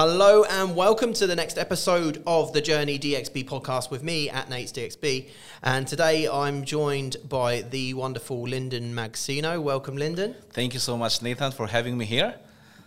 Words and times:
Hello 0.00 0.44
and 0.44 0.76
welcome 0.76 1.12
to 1.14 1.26
the 1.26 1.34
next 1.34 1.58
episode 1.58 2.22
of 2.24 2.52
the 2.52 2.60
Journey 2.60 3.00
DXB 3.00 3.48
podcast 3.48 3.90
with 3.90 4.04
me 4.04 4.30
at 4.30 4.48
Nate's 4.48 4.70
DXB. 4.70 5.28
And 5.64 5.88
today 5.88 6.28
I'm 6.28 6.64
joined 6.64 7.16
by 7.28 7.62
the 7.62 7.94
wonderful 7.94 8.42
Lyndon 8.42 8.94
Magsino. 8.94 9.60
Welcome, 9.60 9.96
Lyndon. 9.96 10.36
Thank 10.50 10.72
you 10.72 10.78
so 10.78 10.96
much, 10.96 11.20
Nathan, 11.20 11.50
for 11.50 11.66
having 11.66 11.98
me 11.98 12.04
here. 12.04 12.36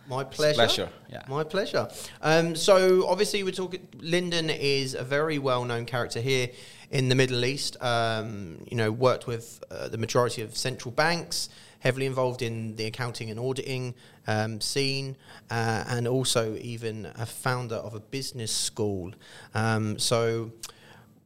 My 0.08 0.24
pleasure. 0.24 0.54
pleasure. 0.54 0.90
Yeah. 1.12 1.24
My 1.28 1.44
pleasure. 1.44 1.90
Um, 2.22 2.56
so 2.56 3.06
obviously 3.10 3.44
we're 3.44 3.52
talking. 3.52 3.86
Lyndon 4.00 4.50
is 4.50 4.94
a 4.94 5.04
very 5.04 5.38
well-known 5.38 5.88
character 5.88 6.22
here 6.22 6.48
in 6.92 7.10
the 7.10 7.16
Middle 7.16 7.44
East. 7.44 7.76
Um, 7.84 8.66
you 8.72 8.78
know, 8.78 8.90
worked 8.90 9.28
with 9.28 9.62
uh, 9.70 9.90
the 9.90 9.98
majority 9.98 10.44
of 10.44 10.56
central 10.56 10.94
banks 10.94 11.50
heavily 11.82 12.06
involved 12.06 12.42
in 12.42 12.76
the 12.76 12.86
accounting 12.86 13.30
and 13.30 13.40
auditing 13.40 13.94
um, 14.28 14.62
scene, 14.62 15.18
uh, 15.50 15.84
and 15.90 16.08
also 16.08 16.56
even 16.62 17.08
a 17.18 17.26
founder 17.26 17.76
of 17.76 17.94
a 17.96 18.00
business 18.00 18.52
school. 18.52 19.12
Um, 19.54 20.00
so 20.00 20.52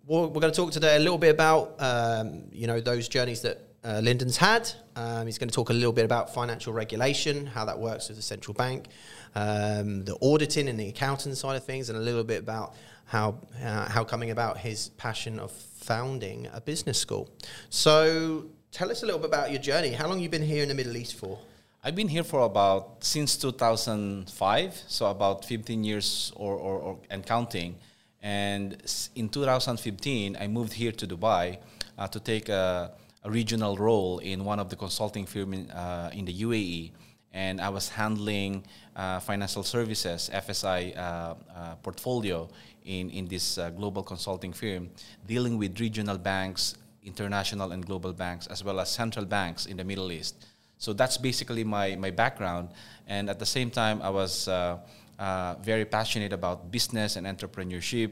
we're, 0.08 0.27
going 0.27 0.41
to 0.41 0.52
talk 0.52 0.72
today 0.72 0.96
a 0.96 0.99
little 0.99 1.18
bit 1.18 1.32
about 1.32 1.76
um, 1.80 2.44
you 2.52 2.68
know 2.68 2.80
those 2.80 3.08
journeys 3.08 3.41
that 3.41 3.62
uh, 3.84 3.99
Lyndon's 4.02 4.38
had. 4.38 4.72
Um, 4.96 5.26
he's 5.26 5.38
going 5.38 5.49
to 5.49 5.55
talk 5.55 5.70
a 5.70 5.73
little 5.73 5.91
bit 5.91 6.05
about 6.05 6.34
financial 6.34 6.74
regulation, 6.74 7.46
how 7.46 7.66
that 7.66 7.77
works 7.77 8.08
with 8.08 8.18
the 8.18 8.24
central 8.24 8.54
bank, 8.54 8.88
um, 9.35 10.05
the 10.05 10.18
auditing 10.22 10.70
and 10.70 10.80
the 10.80 10.88
accounting 10.88 11.35
side 11.35 11.58
of 11.58 11.66
things, 11.66 11.90
and 11.90 11.98
a 11.98 12.02
little 12.02 12.24
bit 12.24 12.40
about 12.40 12.76
how 13.05 13.40
uh, 13.62 13.90
how 13.90 14.04
coming 14.05 14.32
about 14.32 14.58
his 14.58 14.90
passion 14.98 15.38
of 15.38 15.52
founding 15.52 16.48
a 16.54 16.62
business 16.62 16.98
school. 16.98 17.30
So 17.70 18.46
tell 18.75 18.91
us 18.91 19.03
a 19.03 19.05
little 19.05 19.21
bit 19.21 19.29
about 19.29 19.52
your 19.52 19.61
journey. 19.61 19.91
How 19.91 20.05
long 20.05 20.20
you 20.20 20.27
been 20.27 20.41
here 20.43 20.61
in 20.61 20.67
the 20.67 20.75
Middle 20.75 20.97
East 20.97 21.15
for? 21.15 21.39
I've 21.81 21.95
been 21.95 22.09
here 22.09 22.25
for 22.25 22.41
about 22.41 23.05
since 23.05 23.38
2005, 23.38 24.84
so 24.88 25.05
about 25.05 25.45
15 25.45 25.81
years 25.85 26.34
or, 26.35 26.55
or, 26.55 26.79
or 26.79 26.99
and 27.09 27.25
counting. 27.25 27.77
And 28.21 28.75
in 29.15 29.29
2015, 29.29 30.35
I 30.37 30.48
moved 30.48 30.73
here 30.73 30.91
to 30.91 31.07
Dubai 31.07 31.57
uh, 31.98 32.07
to 32.09 32.20
take 32.20 32.49
a, 32.49 32.91
a, 33.23 33.32
regional 33.32 33.77
role 33.77 34.20
in 34.20 34.43
one 34.43 34.59
of 34.59 34.70
the 34.70 34.76
consulting 34.76 35.26
firms 35.26 35.55
in, 35.57 35.71
uh, 35.71 36.10
in 36.13 36.26
the 36.26 36.34
UAE. 36.34 36.91
And 37.32 37.62
I 37.62 37.70
was 37.70 37.87
handling 37.87 38.65
uh, 38.93 39.21
financial 39.21 39.63
services, 39.63 40.29
FSI 40.34 40.98
uh, 40.98 40.99
uh, 40.99 41.76
portfolio 41.82 42.49
in, 42.84 43.10
in 43.12 43.27
this 43.29 43.57
uh, 43.57 43.70
global 43.70 44.04
consulting 44.04 44.51
firm, 44.51 44.89
dealing 45.26 45.57
with 45.57 45.79
regional 45.79 46.17
banks, 46.17 46.76
international 47.05 47.71
and 47.71 47.85
global 47.85 48.13
banks, 48.13 48.48
as 48.48 48.63
well 48.63 48.79
as 48.79 48.89
central 48.89 49.25
banks 49.25 49.65
in 49.65 49.77
the 49.77 49.84
Middle 49.84 50.11
East. 50.11 50.45
So 50.77 50.93
that's 50.93 51.17
basically 51.17 51.63
my, 51.63 51.95
my 51.95 52.11
background. 52.11 52.70
And 53.07 53.29
at 53.29 53.39
the 53.39 53.45
same 53.45 53.70
time, 53.70 54.01
I 54.01 54.09
was 54.09 54.48
uh, 54.48 54.79
uh, 55.17 55.55
very 55.61 55.85
passionate 55.85 56.33
about 56.33 56.71
business 56.71 57.15
and 57.15 57.26
entrepreneurship. 57.26 58.11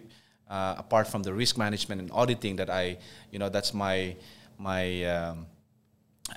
Uh, 0.49 0.75
apart 0.77 1.07
from 1.07 1.23
the 1.23 1.33
risk 1.33 1.57
management 1.57 1.99
and 2.01 2.11
auditing 2.11 2.57
that 2.57 2.69
I, 2.69 2.97
you 3.31 3.39
know, 3.39 3.49
that's 3.49 3.73
my 3.73 4.15
my 4.59 5.03
um, 5.05 5.47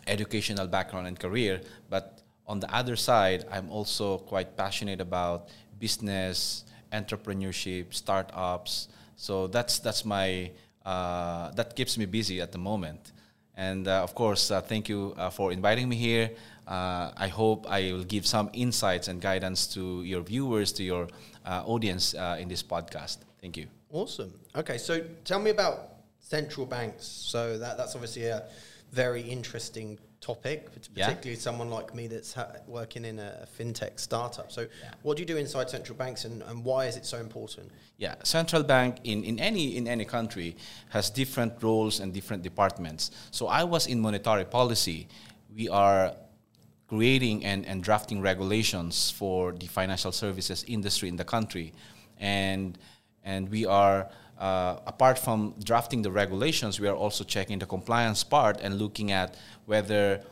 educational 0.06 0.66
background 0.66 1.06
and 1.06 1.18
career. 1.18 1.60
But 1.90 2.22
on 2.46 2.60
the 2.60 2.74
other 2.74 2.96
side, 2.96 3.44
I'm 3.50 3.70
also 3.70 4.18
quite 4.18 4.56
passionate 4.56 5.00
about 5.00 5.48
business, 5.78 6.64
entrepreneurship, 6.92 7.92
startups. 7.92 8.88
So 9.16 9.48
that's 9.48 9.78
that's 9.80 10.04
my 10.04 10.52
that 10.86 11.74
keeps 11.74 11.98
me 11.98 12.06
busy 12.06 12.40
at 12.40 12.52
the 12.52 12.58
moment. 12.58 13.12
And 13.56 13.88
uh, 13.88 14.02
of 14.02 14.14
course, 14.14 14.50
uh, 14.50 14.60
thank 14.60 14.88
you 14.88 15.14
uh, 15.16 15.30
for 15.30 15.50
inviting 15.50 15.88
me 15.88 15.96
here. 15.96 16.30
Uh, 16.66 17.10
I 17.16 17.28
hope 17.28 17.66
I 17.68 17.92
will 17.92 18.04
give 18.04 18.26
some 18.26 18.50
insights 18.52 19.08
and 19.08 19.20
guidance 19.20 19.66
to 19.68 20.02
your 20.02 20.20
viewers, 20.20 20.72
to 20.72 20.82
your 20.82 21.08
uh, 21.44 21.62
audience 21.64 22.14
in 22.38 22.48
this 22.48 22.62
podcast. 22.62 23.18
Thank 23.40 23.56
you. 23.56 23.66
Awesome. 23.90 24.32
Okay, 24.54 24.78
so 24.78 25.02
tell 25.24 25.38
me 25.38 25.50
about 25.50 25.94
central 26.18 26.66
banks. 26.66 27.06
So 27.06 27.56
that, 27.58 27.78
that's 27.78 27.94
obviously 27.94 28.26
a 28.26 28.44
very 28.92 29.22
interesting 29.22 29.98
topic, 30.20 30.72
particularly 30.72 31.30
yeah. 31.30 31.36
someone 31.36 31.70
like 31.70 31.94
me 31.94 32.06
that's 32.06 32.32
ha- 32.34 32.52
working 32.66 33.04
in 33.04 33.18
a 33.18 33.46
fintech 33.58 34.00
startup. 34.00 34.50
So, 34.50 34.62
yeah. 34.62 34.90
what 35.02 35.16
do 35.16 35.22
you 35.22 35.26
do 35.26 35.36
inside 35.36 35.70
central 35.70 35.96
banks, 35.96 36.24
and, 36.24 36.42
and 36.42 36.64
why 36.64 36.86
is 36.86 36.96
it 36.96 37.06
so 37.06 37.18
important? 37.18 37.70
Yeah, 37.98 38.14
central 38.24 38.62
bank 38.62 38.98
in, 39.04 39.24
in 39.24 39.38
any 39.38 39.76
in 39.76 39.86
any 39.86 40.04
country 40.04 40.56
has 40.90 41.10
different 41.10 41.62
roles 41.62 42.00
and 42.00 42.12
different 42.12 42.42
departments. 42.42 43.10
So, 43.30 43.46
I 43.46 43.64
was 43.64 43.86
in 43.86 44.00
monetary 44.00 44.44
policy. 44.44 45.08
We 45.54 45.68
are 45.68 46.14
creating 46.88 47.44
and, 47.44 47.66
and 47.66 47.82
drafting 47.82 48.20
regulations 48.20 49.10
for 49.10 49.52
the 49.52 49.66
financial 49.66 50.12
services 50.12 50.64
industry 50.68 51.08
in 51.08 51.16
the 51.16 51.24
country, 51.24 51.72
and 52.18 52.78
and 53.24 53.48
we 53.50 53.66
are 53.66 54.08
uh, 54.38 54.78
apart 54.86 55.18
from 55.18 55.54
drafting 55.64 56.02
the 56.02 56.10
regulations, 56.10 56.78
we 56.78 56.88
are 56.88 56.96
also 56.96 57.24
checking 57.24 57.58
the 57.58 57.66
compliance 57.66 58.22
part 58.22 58.58
and 58.60 58.78
looking 58.78 59.12
at 59.12 59.36
whether 59.64 60.22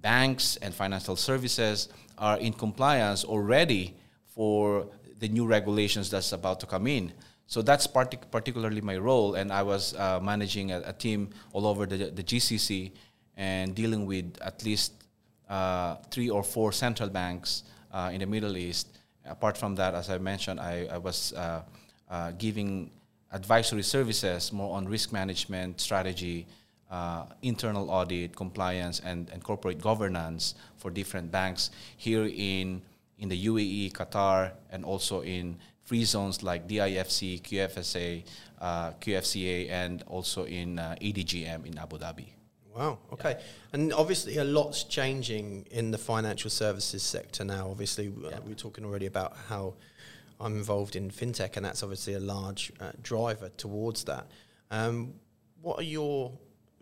banks 0.00 0.56
and 0.56 0.74
financial 0.74 1.16
services 1.16 1.88
are 2.16 2.38
in 2.38 2.52
compliance 2.52 3.24
already 3.24 3.96
for 4.26 4.86
the 5.18 5.28
new 5.28 5.46
regulations 5.46 6.10
that's 6.10 6.32
about 6.32 6.60
to 6.60 6.66
come 6.66 6.86
in. 6.86 7.12
So 7.46 7.62
that's 7.62 7.86
partic- 7.86 8.30
particularly 8.30 8.80
my 8.80 8.96
role, 8.98 9.34
and 9.34 9.50
I 9.52 9.62
was 9.62 9.94
uh, 9.94 10.20
managing 10.20 10.70
a, 10.70 10.82
a, 10.84 10.92
team 10.92 11.30
all 11.52 11.66
over 11.66 11.86
the, 11.86 12.10
the 12.10 12.22
GCC 12.22 12.92
and 13.36 13.74
dealing 13.74 14.04
with 14.04 14.36
at 14.42 14.62
least 14.64 14.92
uh, 15.48 15.96
three 16.10 16.28
or 16.28 16.42
four 16.42 16.72
central 16.72 17.08
banks 17.08 17.62
uh, 17.90 18.10
in 18.12 18.20
the 18.20 18.26
Middle 18.26 18.56
East. 18.56 18.98
Apart 19.24 19.56
from 19.56 19.74
that, 19.76 19.94
as 19.94 20.10
I 20.10 20.18
mentioned, 20.18 20.60
I, 20.60 20.88
I 20.92 20.98
was 20.98 21.32
uh, 21.32 21.62
uh, 22.10 22.32
giving 22.32 22.90
advisory 23.32 23.82
services 23.82 24.52
more 24.52 24.76
on 24.76 24.88
risk 24.88 25.12
management, 25.12 25.80
strategy, 25.80 26.46
uh, 26.90 27.24
internal 27.42 27.90
audit, 27.90 28.34
compliance, 28.34 29.00
and, 29.00 29.28
and 29.30 29.42
corporate 29.42 29.80
governance 29.80 30.54
for 30.76 30.90
different 30.90 31.30
banks 31.30 31.70
here 31.96 32.24
in, 32.24 32.80
in 33.18 33.28
the 33.28 33.46
UAE, 33.46 33.92
Qatar, 33.92 34.52
and 34.70 34.84
also 34.84 35.20
in 35.20 35.58
free 35.82 36.04
zones 36.04 36.42
like 36.42 36.66
DIFC, 36.68 37.42
QFSA, 37.42 38.24
uh, 38.60 38.90
QFCA, 38.92 39.70
and 39.70 40.02
also 40.06 40.44
in 40.44 40.78
uh, 40.78 40.96
ADGM 41.00 41.66
in 41.66 41.78
Abu 41.78 41.98
Dhabi. 41.98 42.26
Wow. 42.74 42.98
Okay. 43.12 43.30
Yeah. 43.32 43.44
And 43.72 43.92
obviously, 43.92 44.36
a 44.36 44.44
lot's 44.44 44.84
changing 44.84 45.66
in 45.70 45.90
the 45.90 45.98
financial 45.98 46.50
services 46.50 47.02
sector 47.02 47.44
now. 47.44 47.68
Obviously, 47.70 48.08
uh, 48.08 48.28
yeah. 48.28 48.38
we 48.46 48.52
are 48.52 48.54
talking 48.54 48.84
already 48.84 49.06
about 49.06 49.36
how 49.48 49.74
I'm 50.40 50.56
involved 50.56 50.96
in 50.96 51.10
fintech, 51.10 51.56
and 51.56 51.66
that's 51.66 51.82
obviously 51.82 52.14
a 52.14 52.20
large 52.20 52.72
uh, 52.80 52.92
driver 53.02 53.48
towards 53.56 54.04
that. 54.04 54.26
Um, 54.70 55.14
what 55.60 55.78
are 55.78 55.84
your 55.84 56.32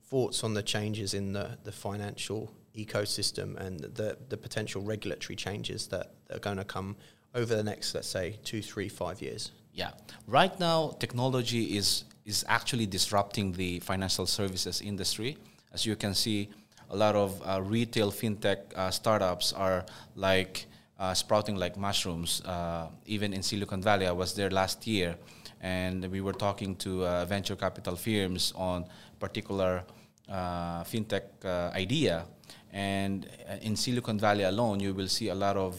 thoughts 0.02 0.44
on 0.44 0.54
the 0.54 0.62
changes 0.62 1.14
in 1.14 1.32
the, 1.32 1.58
the 1.64 1.72
financial 1.72 2.52
ecosystem 2.76 3.56
and 3.56 3.80
the, 3.80 4.18
the 4.28 4.36
potential 4.36 4.82
regulatory 4.82 5.36
changes 5.36 5.86
that 5.88 6.12
are 6.30 6.38
going 6.38 6.58
to 6.58 6.64
come 6.64 6.96
over 7.34 7.54
the 7.54 7.62
next, 7.62 7.94
let's 7.94 8.08
say, 8.08 8.38
two, 8.44 8.62
three, 8.62 8.88
five 8.88 9.20
years? 9.22 9.52
Yeah. 9.72 9.90
Right 10.26 10.58
now, 10.60 10.96
technology 10.98 11.76
is, 11.76 12.04
is 12.24 12.44
actually 12.48 12.86
disrupting 12.86 13.52
the 13.52 13.80
financial 13.80 14.26
services 14.26 14.80
industry. 14.80 15.38
As 15.72 15.84
you 15.84 15.96
can 15.96 16.14
see, 16.14 16.50
a 16.90 16.96
lot 16.96 17.14
of 17.14 17.42
uh, 17.44 17.60
retail 17.62 18.12
fintech 18.12 18.58
uh, 18.74 18.90
startups 18.90 19.52
are 19.52 19.84
like 20.14 20.66
uh, 20.98 21.14
sprouting 21.14 21.56
like 21.56 21.76
mushrooms. 21.76 22.42
Uh, 22.44 22.88
even 23.06 23.32
in 23.32 23.42
Silicon 23.42 23.82
Valley, 23.82 24.06
I 24.06 24.12
was 24.12 24.34
there 24.34 24.50
last 24.50 24.86
year, 24.86 25.16
and 25.60 26.04
we 26.10 26.20
were 26.20 26.32
talking 26.32 26.76
to 26.76 27.06
uh, 27.06 27.24
venture 27.26 27.56
capital 27.56 27.96
firms 27.96 28.52
on 28.56 28.86
particular 29.18 29.84
uh, 30.28 30.82
fintech 30.84 31.22
uh, 31.44 31.70
idea. 31.74 32.24
And 32.72 33.28
uh, 33.48 33.56
in 33.62 33.76
Silicon 33.76 34.18
Valley 34.18 34.44
alone, 34.44 34.80
you 34.80 34.94
will 34.94 35.08
see 35.08 35.28
a 35.28 35.34
lot 35.34 35.56
of 35.56 35.76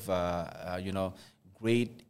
you 0.83 0.91
know 0.91 1.13
great 1.59 2.03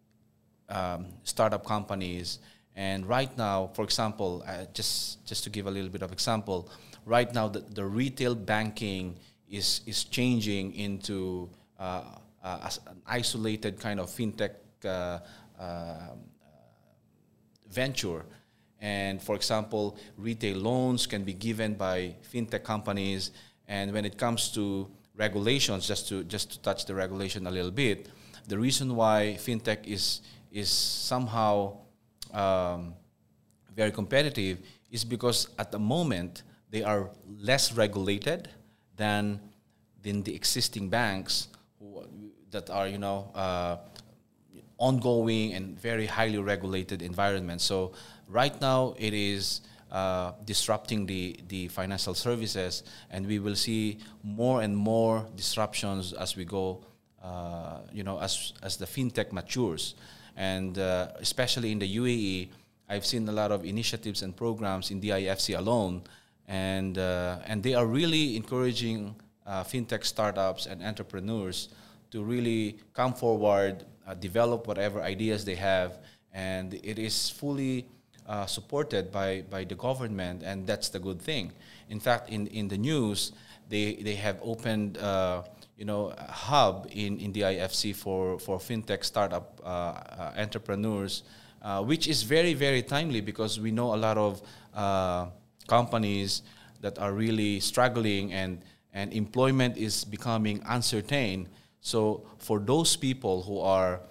um, 0.69 1.07
startup 1.23 1.65
companies. 1.65 2.39
And 2.75 3.07
right 3.07 3.35
now, 3.37 3.71
for 3.73 3.83
example, 3.83 4.45
just 4.73 5.25
just 5.25 5.43
to 5.45 5.49
give 5.49 5.65
a 5.65 5.71
little 5.71 5.89
bit 5.89 6.03
of 6.03 6.11
example, 6.11 6.69
right 7.05 7.33
now 7.33 7.47
the, 7.47 7.61
the 7.61 7.83
retail 7.83 8.35
banking 8.35 9.17
is 9.49 9.81
is 9.87 10.03
changing 10.03 10.75
into 10.75 11.49
as 12.43 12.79
an 12.87 13.01
isolated 13.05 13.79
kind 13.79 13.99
of 13.99 14.09
fintech 14.09 14.51
uh, 14.85 15.19
uh, 15.59 16.15
venture. 17.69 18.25
And 18.79 19.21
for 19.21 19.35
example, 19.35 19.97
retail 20.17 20.57
loans 20.57 21.07
can 21.07 21.23
be 21.23 21.33
given 21.33 21.73
by 21.73 22.15
fintech 22.31 22.63
companies. 22.63 23.31
And 23.67 23.91
when 23.91 24.05
it 24.05 24.17
comes 24.17 24.51
to 24.51 24.87
regulations, 25.15 25.87
just 25.87 26.07
to 26.09 26.23
just 26.23 26.51
to 26.51 26.61
touch 26.61 26.85
the 26.85 26.93
regulation 26.93 27.47
a 27.47 27.51
little 27.51 27.71
bit, 27.71 28.09
the 28.47 28.57
reason 28.57 28.95
why 28.95 29.35
fintech 29.39 29.85
is 29.87 30.21
is 30.51 30.69
somehow 30.69 31.77
um, 32.33 32.93
very 33.75 33.91
competitive 33.91 34.59
is 34.91 35.03
because 35.03 35.49
at 35.57 35.71
the 35.71 35.79
moment 35.79 36.43
they 36.69 36.83
are 36.83 37.09
less 37.39 37.73
regulated 37.73 38.49
than 38.95 39.39
than 40.01 40.23
the 40.23 40.33
existing 40.35 40.89
banks 40.89 41.47
who 41.79 42.26
that 42.51 42.69
are 42.69 42.87
you 42.87 42.97
know 42.97 43.31
uh, 43.35 43.77
ongoing 44.77 45.53
and 45.53 45.79
very 45.79 46.05
highly 46.05 46.37
regulated 46.37 47.01
environment. 47.01 47.61
So 47.61 47.93
right 48.27 48.59
now 48.61 48.95
it 48.97 49.13
is 49.13 49.61
uh, 49.91 50.33
disrupting 50.45 51.05
the, 51.05 51.39
the 51.47 51.67
financial 51.69 52.13
services, 52.13 52.83
and 53.09 53.25
we 53.25 53.39
will 53.39 53.55
see 53.55 53.99
more 54.23 54.61
and 54.61 54.75
more 54.75 55.25
disruptions 55.35 56.13
as 56.13 56.35
we 56.35 56.45
go, 56.45 56.83
uh, 57.23 57.79
you 57.91 58.03
know, 58.03 58.19
as, 58.19 58.53
as 58.61 58.77
the 58.77 58.85
fintech 58.85 59.31
matures. 59.31 59.95
And 60.35 60.77
uh, 60.77 61.07
especially 61.19 61.71
in 61.71 61.79
the 61.79 61.97
UAE, 61.97 62.49
I've 62.89 63.05
seen 63.05 63.27
a 63.27 63.31
lot 63.31 63.51
of 63.51 63.65
initiatives 63.65 64.21
and 64.21 64.35
programs 64.35 64.91
in 64.91 64.99
the 64.99 65.09
IFC 65.09 65.57
alone, 65.57 66.03
and, 66.47 66.97
uh, 66.97 67.39
and 67.45 67.63
they 67.63 67.73
are 67.73 67.85
really 67.85 68.35
encouraging 68.35 69.15
uh, 69.45 69.63
fintech 69.63 70.05
startups 70.05 70.65
and 70.65 70.83
entrepreneurs 70.83 71.69
to 72.11 72.23
really 72.23 72.77
come 72.93 73.13
forward, 73.13 73.85
uh, 74.07 74.13
develop 74.13 74.67
whatever 74.67 75.01
ideas 75.01 75.45
they 75.45 75.55
have, 75.55 75.99
and 76.33 76.73
it 76.75 76.99
is 76.99 77.29
fully 77.29 77.87
uh, 78.27 78.45
supported 78.45 79.11
by, 79.11 79.43
by 79.49 79.63
the 79.63 79.75
government, 79.75 80.43
and 80.43 80.67
that's 80.67 80.89
the 80.89 80.99
good 80.99 81.21
thing. 81.21 81.51
In 81.89 81.99
fact, 81.99 82.29
in, 82.29 82.47
in 82.47 82.67
the 82.67 82.77
news, 82.77 83.31
they, 83.69 83.95
they 83.95 84.15
have 84.15 84.37
opened 84.41 84.97
uh, 84.97 85.43
you 85.77 85.85
know, 85.85 86.13
a 86.17 86.31
hub 86.31 86.87
in, 86.91 87.19
in 87.19 87.31
the 87.31 87.41
IFC 87.41 87.95
for, 87.95 88.39
for 88.39 88.57
fintech 88.57 89.03
startup 89.03 89.61
uh, 89.63 89.67
uh, 89.67 90.33
entrepreneurs, 90.37 91.23
uh, 91.61 91.83
which 91.83 92.07
is 92.07 92.23
very, 92.23 92.53
very 92.53 92.81
timely 92.81 93.21
because 93.21 93.59
we 93.59 93.71
know 93.71 93.93
a 93.93 93.97
lot 93.97 94.17
of 94.17 94.41
companies 95.67 96.41
that 96.81 96.97
are 96.99 97.13
really 97.13 97.59
struggling 97.59 98.33
and, 98.33 98.61
and 98.93 99.13
employment 99.13 99.77
is 99.77 100.03
becoming 100.03 100.61
uncertain. 100.67 101.47
So 101.87 102.27
for 102.37 102.59
those 102.59 102.97
people 102.97 103.43
who 103.43 103.59
are, 103.59 104.01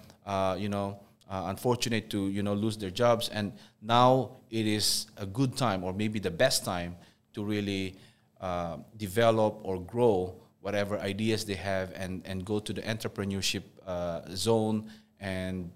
you 0.57 0.69
know, 0.69 0.99
uh, 1.29 1.43
unfortunate 1.47 2.09
to 2.09 2.29
you 2.29 2.41
know 2.41 2.53
lose 2.53 2.77
their 2.77 2.89
jobs 2.89 3.29
and 3.29 3.51
now 3.81 4.37
it 4.49 4.65
is 4.65 5.07
a 5.17 5.25
good 5.25 5.57
time 5.57 5.83
or 5.83 5.91
maybe 5.93 6.19
the 6.19 6.31
best 6.31 6.63
time 6.63 6.95
to 7.33 7.43
really 7.43 7.95
uh, 8.39 8.77
develop 8.95 9.59
or 9.63 9.79
grow 9.81 10.33
whatever 10.61 10.97
ideas 10.99 11.45
they 11.45 11.55
have 11.55 11.91
and, 11.95 12.21
and 12.25 12.45
go 12.45 12.59
to 12.59 12.73
the 12.73 12.81
entrepreneurship 12.83 13.63
uh, 13.85 14.21
zone 14.33 14.89
and 15.19 15.69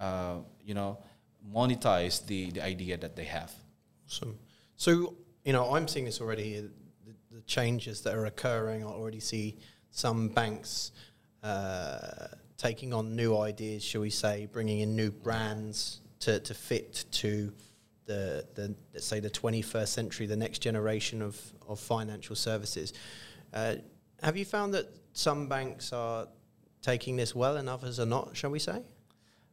uh, 0.00 0.38
you 0.64 0.74
know 0.74 0.98
monetize 1.54 2.26
the, 2.26 2.50
the 2.50 2.60
idea 2.60 2.96
that 2.96 3.14
they 3.14 3.24
have. 3.24 3.52
Awesome. 4.08 4.36
So 4.76 5.14
you 5.44 5.52
know 5.52 5.72
i'm 5.74 5.86
seeing 5.86 6.04
this 6.04 6.20
already 6.20 6.60
the, 7.06 7.14
the 7.30 7.40
changes 7.42 8.00
that 8.02 8.14
are 8.14 8.26
occurring. 8.26 8.82
I 8.82 8.88
already 8.88 9.20
see 9.20 9.56
some 9.90 10.28
banks 10.28 10.90
uh, 11.46 12.26
taking 12.56 12.92
on 12.92 13.14
new 13.14 13.38
ideas, 13.38 13.84
shall 13.84 14.00
we 14.00 14.10
say, 14.10 14.48
bringing 14.50 14.80
in 14.80 14.96
new 14.96 15.12
brands 15.12 16.00
to, 16.18 16.40
to 16.40 16.54
fit 16.54 17.04
to 17.12 17.52
the, 18.06 18.44
the 18.54 18.74
let's 18.92 19.06
say 19.06 19.20
the 19.20 19.30
21st 19.30 19.88
century, 19.88 20.26
the 20.26 20.36
next 20.36 20.58
generation 20.58 21.22
of, 21.22 21.40
of 21.68 21.78
financial 21.78 22.34
services. 22.34 22.92
Uh, 23.52 23.76
have 24.22 24.36
you 24.36 24.44
found 24.44 24.74
that 24.74 24.86
some 25.12 25.46
banks 25.46 25.92
are 25.92 26.26
taking 26.82 27.14
this 27.14 27.32
well 27.34 27.56
and 27.56 27.68
others 27.68 28.00
are 28.00 28.06
not, 28.06 28.36
shall 28.36 28.50
we 28.50 28.58
say? 28.58 28.82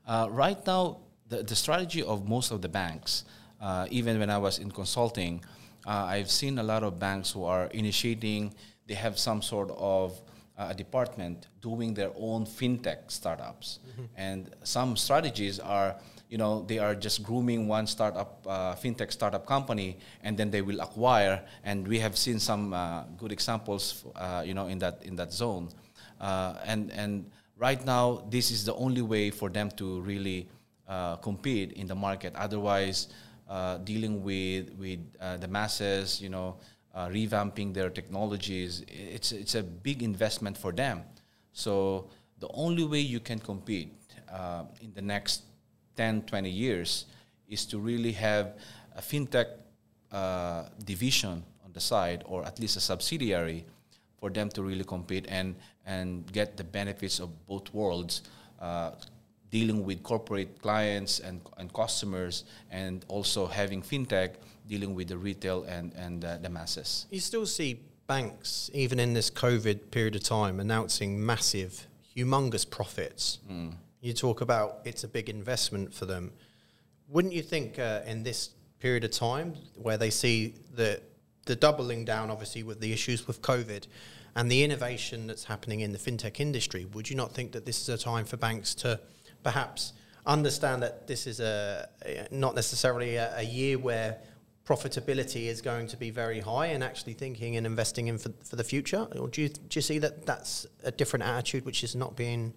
Uh, 0.08 0.28
right 0.32 0.66
now, 0.66 0.98
the, 1.30 1.44
the 1.44 1.56
strategy 1.56 2.02
of 2.02 2.28
most 2.28 2.52
of 2.52 2.62
the 2.64 2.70
banks, 2.70 3.26
uh, 3.62 3.86
even 3.92 4.18
when 4.18 4.32
I 4.32 4.40
was 4.40 4.58
in 4.58 4.72
consulting, 4.72 5.44
uh, 5.86 6.06
I've 6.06 6.32
seen 6.32 6.58
a 6.58 6.64
lot 6.64 6.82
of 6.84 6.98
banks 6.98 7.32
who 7.32 7.44
are 7.44 7.66
initiating, 7.68 8.56
they 8.88 8.96
have 8.96 9.20
some 9.20 9.44
sort 9.44 9.70
of 9.78 10.20
a 10.58 10.74
department 10.74 11.48
doing 11.62 11.94
their 11.94 12.12
own 12.16 12.46
fintech 12.46 13.10
startups. 13.10 13.80
Mm-hmm. 13.90 14.04
And 14.16 14.50
some 14.64 14.96
strategies 14.96 15.60
are, 15.60 15.96
you 16.30 16.38
know, 16.38 16.64
they 16.68 16.80
are 16.80 16.94
just 16.94 17.24
grooming 17.24 17.68
one 17.68 17.88
startup, 17.88 18.46
uh, 18.48 18.76
fintech 18.76 19.12
startup 19.12 19.46
company, 19.46 19.98
and 20.22 20.38
then 20.38 20.52
they 20.52 20.62
will 20.62 20.80
acquire. 20.82 21.42
And 21.64 21.88
we 21.88 22.00
have 22.00 22.18
seen 22.18 22.40
some 22.40 22.74
uh, 22.74 23.04
good 23.18 23.32
examples, 23.32 24.06
uh, 24.16 24.44
you 24.46 24.54
know, 24.54 24.68
in 24.68 24.80
that 24.80 25.02
in 25.04 25.16
that 25.16 25.34
zone. 25.34 25.70
Uh, 26.22 26.56
and 26.66 26.92
and 26.92 27.32
right 27.58 27.84
now, 27.86 28.24
this 28.30 28.52
is 28.52 28.64
the 28.64 28.76
only 28.76 29.02
way 29.02 29.32
for 29.32 29.50
them 29.50 29.72
to 29.72 30.02
really 30.02 30.48
uh, 30.88 31.16
compete 31.18 31.72
in 31.74 31.88
the 31.88 31.96
market. 31.96 32.36
Otherwise, 32.36 33.08
uh, 33.50 33.78
dealing 33.80 34.24
with 34.24 34.70
with 34.78 35.00
the 35.42 35.48
masses, 35.48 36.22
you 36.22 36.30
know 36.30 36.58
uh, 36.94 37.08
revamping 37.08 37.74
their 37.74 37.90
technologies. 37.90 38.84
It's, 38.88 39.32
it's 39.32 39.56
a 39.56 39.64
big 39.64 40.04
investment 40.04 40.58
for 40.58 40.72
them. 40.72 41.02
So 41.52 42.10
the 42.40 42.50
only 42.54 42.84
way 42.84 43.00
you 43.00 43.20
can 43.20 43.40
compete 43.40 43.94
uh, 44.32 44.64
in 44.82 44.94
the 44.94 45.02
next 45.02 45.44
10, 45.96 46.24
20 46.24 46.50
years 46.50 47.06
is 47.48 47.66
to 47.68 47.80
really 47.80 48.12
have 48.14 48.58
a 48.96 49.02
fintech 49.02 49.48
uh, 50.12 50.64
division 50.84 51.44
on 51.66 51.72
the 51.74 51.80
side 51.80 52.24
or 52.26 52.46
at 52.46 52.60
least 52.60 52.78
a 52.78 52.80
subsidiary 52.80 53.66
for 54.20 54.30
them 54.30 54.50
to 54.50 54.64
really 54.64 54.84
compete 54.84 55.26
and, 55.30 55.56
and 55.86 56.32
get 56.32 56.58
the 56.58 56.64
benefits 56.64 57.20
of 57.20 57.30
both 57.48 57.74
worlds 57.74 58.22
uh, 58.62 58.92
dealing 59.54 59.86
with 59.86 60.02
corporate 60.02 60.60
clients 60.64 61.20
and, 61.20 61.40
and 61.60 61.72
customers 61.74 62.44
and 62.72 63.06
also 63.08 63.46
having 63.46 63.84
fintech 63.84 64.32
dealing 64.68 64.96
with 64.96 65.08
the 65.10 65.18
retail 65.18 65.64
and, 65.66 65.94
and 65.94 66.26
uh, 66.26 66.38
the 66.38 66.50
masses. 66.50 67.06
You 67.12 67.20
still 67.20 67.46
see 67.46 67.80
banks, 68.08 68.72
even 68.74 69.00
in 69.00 69.14
this 69.14 69.30
COVID 69.30 69.92
period 69.92 70.16
of 70.16 70.24
time, 70.24 70.60
announcing 70.60 71.24
massive, 71.24 71.86
humongous 72.18 72.68
profits. 72.68 73.38
Mm. 73.48 73.76
You 74.02 74.14
talk 74.14 74.42
about 74.42 74.80
it's 74.86 75.04
a 75.04 75.08
big 75.08 75.30
investment 75.30 75.94
for 75.94 76.08
them. 76.08 76.32
Wouldn't 77.08 77.34
you 77.34 77.44
think 77.44 77.78
uh, 77.78 78.02
in 78.08 78.24
this 78.24 78.50
period 78.80 79.04
of 79.04 79.12
time 79.12 79.54
where 79.76 79.98
they 79.98 80.10
see 80.10 80.56
the 80.74 81.00
the 81.46 81.56
doubling 81.56 82.06
down, 82.06 82.32
obviously, 82.32 82.64
with 82.64 82.80
the 82.80 82.92
issues 82.92 83.28
with 83.28 83.42
COVID 83.42 83.86
and 84.36 84.50
the 84.50 84.64
innovation 84.64 85.28
that's 85.28 85.44
happening 85.44 85.82
in 85.82 85.92
the 85.92 86.00
fintech 86.00 86.40
industry, 86.40 86.86
would 86.94 87.10
you 87.10 87.16
not 87.16 87.34
think 87.34 87.52
that 87.52 87.66
this 87.66 87.82
is 87.82 87.90
a 87.90 87.98
time 87.98 88.26
for 88.26 88.38
banks 88.38 88.74
to 88.76 89.00
perhaps 89.44 89.94
understand 90.26 90.82
that 90.84 91.08
this 91.08 91.28
is 91.28 91.40
a, 91.40 91.88
not 92.32 92.56
necessarily 92.56 93.16
a, 93.18 93.38
a 93.38 93.44
year 93.44 93.78
where 93.78 94.18
profitability 94.66 95.48
is 95.48 95.62
going 95.62 95.88
to 95.88 95.98
be 95.98 96.10
very 96.10 96.40
high 96.40 96.68
and 96.68 96.84
actually 96.84 97.14
thinking 97.14 97.58
and 97.58 97.66
investing 97.66 98.08
in 98.08 98.18
for, 98.18 98.32
for 98.44 98.56
the 98.56 98.64
future? 98.64 99.08
Or 99.20 99.28
do 99.28 99.42
you, 99.42 99.50
do 99.50 99.74
you 99.74 99.82
see 99.82 100.00
that 100.00 100.26
that's 100.26 100.66
a 100.84 100.92
different 100.92 101.26
attitude 101.26 101.66
which 101.66 101.84
is 101.84 101.96
not 101.96 102.16
being 102.16 102.54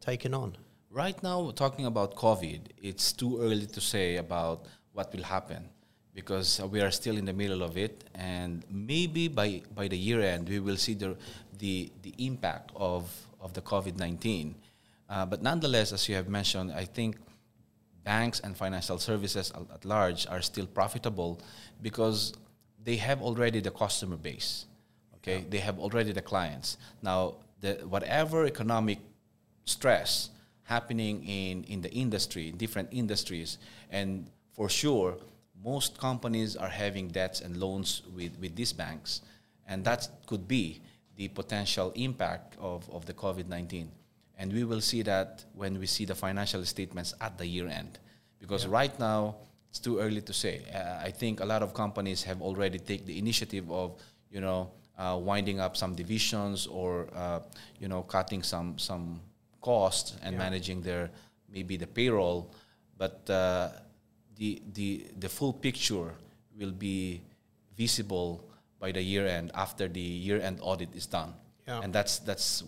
taken 0.00 0.34
on? 0.34 0.56
Right 0.90 1.20
now, 1.22 1.40
we're 1.40 1.52
talking 1.52 1.86
about 1.86 2.14
COVID, 2.16 2.60
it's 2.82 3.12
too 3.12 3.40
early 3.40 3.66
to 3.66 3.80
say 3.80 4.16
about 4.16 4.66
what 4.92 5.12
will 5.12 5.24
happen 5.24 5.68
because 6.14 6.60
we 6.70 6.80
are 6.80 6.92
still 6.92 7.16
in 7.16 7.24
the 7.24 7.32
middle 7.32 7.62
of 7.62 7.76
it. 7.76 8.04
And 8.14 8.64
maybe 8.70 9.26
by, 9.28 9.62
by 9.74 9.88
the 9.88 9.98
year 9.98 10.20
end, 10.20 10.48
we 10.48 10.60
will 10.60 10.76
see 10.76 10.94
the, 10.94 11.16
the, 11.58 11.90
the 12.02 12.14
impact 12.18 12.70
of, 12.76 13.10
of 13.40 13.52
the 13.52 13.60
COVID 13.60 13.98
19. 13.98 14.54
Uh, 15.08 15.26
but 15.26 15.42
nonetheless, 15.42 15.92
as 15.92 16.08
you 16.08 16.14
have 16.14 16.28
mentioned, 16.28 16.72
I 16.72 16.84
think 16.84 17.16
banks 18.04 18.40
and 18.40 18.56
financial 18.56 18.98
services 18.98 19.52
at 19.72 19.84
large 19.84 20.26
are 20.26 20.42
still 20.42 20.66
profitable 20.66 21.40
because 21.82 22.34
they 22.82 22.96
have 22.96 23.22
already 23.22 23.60
the 23.60 23.70
customer 23.70 24.16
base. 24.16 24.66
Okay, 25.16 25.38
yeah. 25.38 25.44
they 25.48 25.58
have 25.58 25.78
already 25.78 26.12
the 26.12 26.22
clients. 26.22 26.76
Now, 27.02 27.36
the, 27.60 27.74
whatever 27.88 28.46
economic 28.46 28.98
stress 29.64 30.30
happening 30.64 31.24
in, 31.24 31.64
in 31.64 31.80
the 31.80 31.90
industry, 31.92 32.48
in 32.48 32.56
different 32.56 32.88
industries, 32.92 33.58
and 33.90 34.26
for 34.52 34.68
sure, 34.68 35.16
most 35.64 35.98
companies 35.98 36.56
are 36.56 36.68
having 36.68 37.08
debts 37.08 37.40
and 37.40 37.56
loans 37.56 38.02
with, 38.14 38.38
with 38.38 38.54
these 38.54 38.72
banks, 38.72 39.22
and 39.66 39.82
that 39.84 40.08
could 40.26 40.46
be 40.46 40.82
the 41.16 41.28
potential 41.28 41.90
impact 41.94 42.56
of, 42.60 42.88
of 42.90 43.06
the 43.06 43.14
COVID 43.14 43.48
19. 43.48 43.90
And 44.38 44.52
we 44.52 44.64
will 44.64 44.80
see 44.80 45.02
that 45.02 45.44
when 45.54 45.78
we 45.78 45.86
see 45.86 46.04
the 46.04 46.14
financial 46.14 46.64
statements 46.64 47.14
at 47.20 47.38
the 47.38 47.46
year 47.46 47.68
end. 47.68 47.98
Because 48.40 48.64
yeah. 48.64 48.72
right 48.72 48.98
now, 48.98 49.36
it's 49.70 49.78
too 49.78 49.98
early 49.98 50.20
to 50.22 50.32
say. 50.32 50.62
Uh, 50.72 51.04
I 51.04 51.10
think 51.10 51.40
a 51.40 51.44
lot 51.44 51.62
of 51.62 51.72
companies 51.74 52.22
have 52.24 52.42
already 52.42 52.78
taken 52.78 53.06
the 53.06 53.18
initiative 53.18 53.70
of, 53.70 54.00
you 54.30 54.40
know, 54.40 54.70
uh, 54.98 55.18
winding 55.20 55.60
up 55.60 55.76
some 55.76 55.94
divisions 55.94 56.66
or, 56.66 57.08
uh, 57.14 57.40
you 57.80 57.88
know, 57.88 58.02
cutting 58.02 58.42
some, 58.42 58.78
some 58.78 59.20
costs 59.60 60.16
and 60.22 60.34
yeah. 60.34 60.38
managing 60.38 60.80
their, 60.82 61.10
maybe 61.52 61.76
the 61.76 61.86
payroll. 61.86 62.52
But 62.96 63.28
uh, 63.28 63.70
the, 64.36 64.62
the, 64.72 65.06
the 65.18 65.28
full 65.28 65.52
picture 65.52 66.12
will 66.58 66.72
be 66.72 67.22
visible 67.76 68.44
by 68.78 68.92
the 68.92 69.02
year 69.02 69.26
end 69.26 69.50
after 69.54 69.88
the 69.88 70.00
year 70.00 70.40
end 70.40 70.58
audit 70.60 70.94
is 70.94 71.06
done. 71.06 71.34
Yeah. 71.66 71.80
And 71.82 71.92
that's, 71.92 72.18
that's 72.18 72.62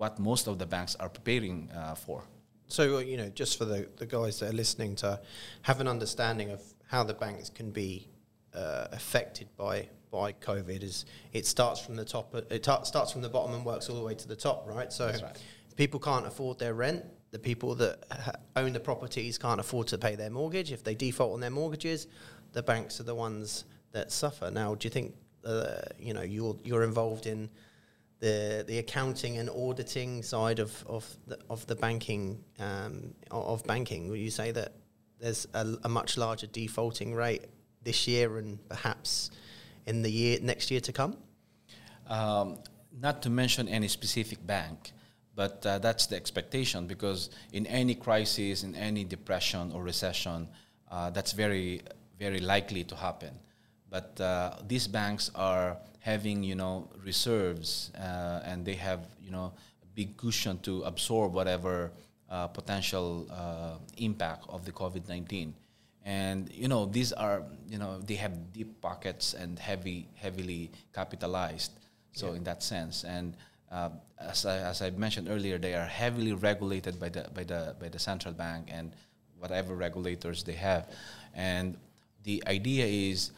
what 0.00 0.18
most 0.18 0.46
of 0.46 0.58
the 0.58 0.64
banks 0.64 0.96
are 0.96 1.10
preparing 1.10 1.68
uh, 1.76 1.94
for. 1.94 2.24
So, 2.68 2.96
uh, 2.96 3.00
you 3.00 3.18
know, 3.18 3.28
just 3.28 3.58
for 3.58 3.66
the, 3.66 3.86
the 3.98 4.06
guys 4.06 4.40
that 4.40 4.48
are 4.48 4.56
listening 4.56 4.96
to 4.96 5.20
have 5.60 5.78
an 5.78 5.86
understanding 5.86 6.50
of 6.50 6.62
how 6.86 7.02
the 7.04 7.12
banks 7.12 7.50
can 7.50 7.70
be 7.70 8.08
uh, 8.54 8.86
affected 8.92 9.48
by 9.58 9.88
by 10.10 10.32
COVID, 10.32 10.82
is 10.82 11.04
it 11.32 11.46
starts 11.46 11.80
from 11.80 11.96
the 11.96 12.04
top, 12.04 12.34
uh, 12.34 12.40
it 12.50 12.64
t- 12.64 12.84
starts 12.84 13.12
from 13.12 13.20
the 13.20 13.28
bottom 13.28 13.54
and 13.54 13.64
works 13.64 13.88
all 13.90 13.96
the 13.96 14.02
way 14.02 14.14
to 14.14 14.26
the 14.26 14.34
top, 14.34 14.66
right? 14.66 14.90
So, 14.90 15.06
right. 15.06 15.42
people 15.76 16.00
can't 16.00 16.26
afford 16.26 16.58
their 16.58 16.72
rent, 16.72 17.04
the 17.30 17.38
people 17.38 17.74
that 17.76 18.02
ha- 18.10 18.40
own 18.56 18.72
the 18.72 18.80
properties 18.80 19.36
can't 19.36 19.60
afford 19.60 19.86
to 19.88 19.98
pay 19.98 20.16
their 20.16 20.30
mortgage. 20.30 20.72
If 20.72 20.82
they 20.82 20.94
default 20.94 21.34
on 21.34 21.40
their 21.40 21.50
mortgages, 21.50 22.06
the 22.52 22.62
banks 22.62 23.00
are 23.00 23.04
the 23.04 23.14
ones 23.14 23.66
that 23.92 24.10
suffer. 24.10 24.50
Now, 24.50 24.74
do 24.74 24.86
you 24.86 24.90
think 24.90 25.14
uh, 25.44 25.82
you 25.98 26.14
know 26.14 26.22
you're 26.22 26.56
you're 26.64 26.84
involved 26.84 27.26
in 27.26 27.50
the 28.20 28.64
the 28.66 28.78
accounting 28.78 29.38
and 29.38 29.50
auditing 29.50 30.22
side 30.22 30.58
of 30.58 30.84
of 30.86 31.04
the, 31.26 31.38
of 31.48 31.66
the 31.66 31.74
banking 31.74 32.44
um, 32.58 33.14
of 33.30 33.64
banking? 33.64 34.08
Would 34.08 34.20
you 34.20 34.30
say 34.30 34.52
that 34.52 34.72
there's 35.18 35.46
a, 35.54 35.76
a 35.84 35.88
much 35.88 36.16
larger 36.16 36.46
defaulting 36.46 37.14
rate 37.14 37.46
this 37.82 38.06
year 38.06 38.38
and 38.38 38.58
perhaps 38.68 39.30
in 39.86 40.02
the 40.02 40.10
year 40.10 40.38
next 40.42 40.70
year 40.70 40.80
to 40.80 40.92
come? 40.92 41.16
Um, 42.06 42.58
not 42.98 43.22
to 43.22 43.30
mention 43.30 43.68
any 43.68 43.88
specific 43.88 44.44
bank, 44.46 44.92
but 45.34 45.64
uh, 45.64 45.78
that's 45.78 46.06
the 46.06 46.16
expectation 46.16 46.86
because 46.86 47.30
in 47.52 47.66
any 47.66 47.94
crisis, 47.94 48.62
in 48.62 48.74
any 48.74 49.04
depression 49.04 49.72
or 49.72 49.82
recession, 49.82 50.48
uh, 50.90 51.10
that's 51.10 51.32
very, 51.32 51.82
very 52.18 52.40
likely 52.40 52.84
to 52.84 52.96
happen. 52.96 53.38
But 53.88 54.20
uh, 54.20 54.56
these 54.66 54.86
banks 54.86 55.30
are 55.34 55.76
having, 56.00 56.42
you 56.42 56.54
know, 56.54 56.88
reserves, 57.04 57.92
uh, 57.96 58.40
and 58.44 58.64
they 58.64 58.74
have, 58.74 59.06
you 59.22 59.30
know, 59.30 59.52
a 59.82 59.86
big 59.94 60.16
cushion 60.16 60.58
to 60.60 60.82
absorb 60.82 61.32
whatever 61.32 61.92
uh, 62.28 62.46
potential 62.48 63.26
uh, 63.30 63.76
impact 63.96 64.44
of 64.48 64.64
the 64.64 64.72
COVID-19 64.72 65.52
and 66.02 66.50
you 66.50 66.66
know 66.66 66.86
these 66.86 67.12
are 67.12 67.42
you 67.68 67.76
know 67.76 68.00
they 68.00 68.14
have 68.14 68.54
deep 68.54 68.80
pockets 68.80 69.34
and 69.34 69.58
heavy 69.58 70.08
heavily 70.14 70.70
capitalized 70.94 71.72
so 72.12 72.30
yeah. 72.30 72.36
in 72.36 72.44
that 72.44 72.62
sense. 72.62 73.04
And 73.04 73.36
uh, 73.70 73.90
as, 74.18 74.44
I, 74.46 74.58
as 74.58 74.82
I 74.82 74.90
mentioned 74.90 75.28
earlier 75.28 75.58
they 75.58 75.74
are 75.74 75.86
heavily 75.86 76.32
regulated 76.32 76.98
by 76.98 77.08
the 77.08 77.28
by 77.34 77.44
the 77.44 77.76
by 77.78 77.88
the 77.88 77.98
central 77.98 78.34
bank 78.34 78.68
and 78.70 78.92
whatever 79.38 79.74
regulators 79.74 80.42
they 80.42 80.54
have. 80.54 80.88
And 81.34 81.76
the 82.24 82.42
idea 82.46 82.86
is 82.86 83.30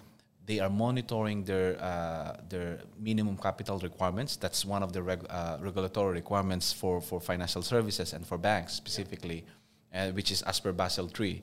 they 0.44 0.58
are 0.58 0.70
monitoring 0.70 1.44
their 1.44 1.80
uh, 1.80 2.36
their 2.48 2.80
minimum 2.98 3.36
capital 3.36 3.78
requirements. 3.78 4.36
That's 4.36 4.64
one 4.64 4.82
of 4.82 4.92
the 4.92 5.02
reg- 5.02 5.26
uh, 5.30 5.58
regulatory 5.60 6.14
requirements 6.14 6.72
for, 6.72 7.00
for 7.00 7.20
financial 7.20 7.62
services 7.62 8.12
and 8.12 8.26
for 8.26 8.38
banks 8.38 8.72
specifically, 8.72 9.44
yeah. 9.92 10.06
uh, 10.06 10.12
which 10.12 10.30
is 10.32 10.42
as 10.42 10.58
per 10.58 10.72
Basel 10.72 11.08
III 11.18 11.42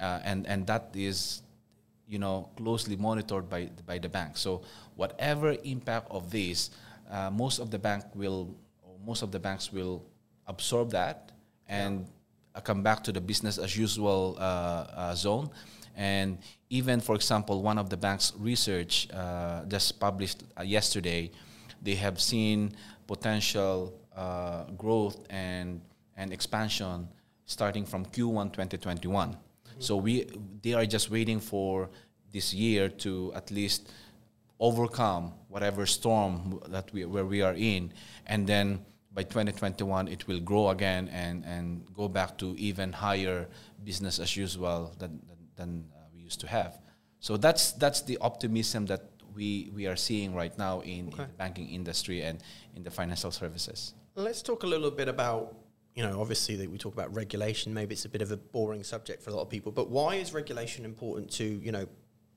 uh, 0.00 0.20
and 0.24 0.46
and 0.46 0.66
that 0.66 0.90
is 0.94 1.42
you 2.08 2.18
know 2.18 2.50
closely 2.56 2.96
monitored 2.96 3.48
by 3.48 3.70
by 3.86 3.98
the 3.98 4.08
bank. 4.08 4.36
So 4.36 4.62
whatever 4.96 5.56
impact 5.64 6.08
of 6.10 6.30
this, 6.30 6.70
uh, 7.10 7.30
most 7.30 7.58
of 7.58 7.70
the 7.70 7.78
bank 7.78 8.04
will 8.14 8.54
most 9.04 9.22
of 9.22 9.30
the 9.30 9.38
banks 9.38 9.72
will 9.72 10.04
absorb 10.46 10.90
that 10.90 11.32
and 11.68 12.06
yeah. 12.54 12.60
come 12.60 12.82
back 12.82 13.02
to 13.04 13.12
the 13.12 13.20
business 13.20 13.58
as 13.58 13.76
usual 13.76 14.36
uh, 14.38 14.42
uh, 14.42 15.14
zone. 15.14 15.50
And 15.96 16.38
even, 16.70 17.00
for 17.00 17.14
example, 17.14 17.62
one 17.62 17.78
of 17.78 17.88
the 17.88 17.96
bank's 17.96 18.32
research 18.38 19.08
uh, 19.12 19.64
just 19.66 20.00
published 20.00 20.44
uh, 20.58 20.62
yesterday, 20.62 21.30
they 21.82 21.94
have 21.94 22.20
seen 22.20 22.72
potential 23.06 23.92
growth 24.78 25.26
and 25.28 25.80
and 26.16 26.32
expansion 26.32 27.08
starting 27.46 27.84
from 27.84 28.06
Q1 28.06 28.52
2021. 28.52 29.36
So 29.78 29.96
we 29.96 30.26
they 30.62 30.74
are 30.74 30.86
just 30.86 31.10
waiting 31.10 31.40
for 31.40 31.90
this 32.32 32.54
year 32.54 32.88
to 32.88 33.32
at 33.34 33.50
least 33.50 33.92
overcome 34.60 35.32
whatever 35.48 35.86
storm 35.86 36.60
that 36.68 36.92
we 36.92 37.04
where 37.04 37.24
we 37.26 37.42
are 37.42 37.54
in, 37.54 37.92
and 38.26 38.46
then 38.46 38.84
by 39.12 39.22
2021 39.22 40.08
it 40.08 40.26
will 40.26 40.40
grow 40.40 40.70
again 40.70 41.08
and 41.08 41.44
and 41.44 41.84
go 41.94 42.08
back 42.08 42.38
to 42.38 42.54
even 42.56 42.92
higher 42.92 43.48
business 43.84 44.18
as 44.18 44.36
usual 44.36 44.92
than 44.98 45.20
than, 45.56 45.84
uh, 45.94 45.98
we 46.14 46.20
used 46.20 46.40
to 46.40 46.46
have. 46.46 46.78
So 47.20 47.36
that's 47.36 47.72
that's 47.72 48.02
the 48.02 48.18
optimism 48.18 48.86
that 48.86 49.02
we 49.34 49.70
we 49.74 49.86
are 49.86 49.96
seeing 49.96 50.34
right 50.34 50.56
now 50.58 50.80
in, 50.80 51.08
okay. 51.08 51.22
in 51.22 51.28
the 51.28 51.34
banking 51.38 51.68
industry 51.68 52.22
and 52.22 52.38
in 52.76 52.82
the 52.82 52.90
financial 52.90 53.30
services. 53.30 53.94
Let's 54.14 54.42
talk 54.42 54.62
a 54.62 54.66
little 54.66 54.90
bit 54.90 55.08
about 55.08 55.56
you 55.94 56.02
know, 56.02 56.20
obviously 56.20 56.56
that 56.56 56.70
we 56.70 56.76
talk 56.76 56.92
about 56.92 57.14
regulation, 57.14 57.72
maybe 57.72 57.92
it's 57.94 58.04
a 58.04 58.08
bit 58.08 58.20
of 58.20 58.32
a 58.32 58.36
boring 58.36 58.82
subject 58.82 59.22
for 59.22 59.30
a 59.30 59.32
lot 59.34 59.42
of 59.42 59.48
people, 59.48 59.70
but 59.70 59.88
why 59.90 60.16
is 60.16 60.34
regulation 60.34 60.84
important 60.84 61.30
to, 61.30 61.44
you 61.44 61.70
know, 61.70 61.86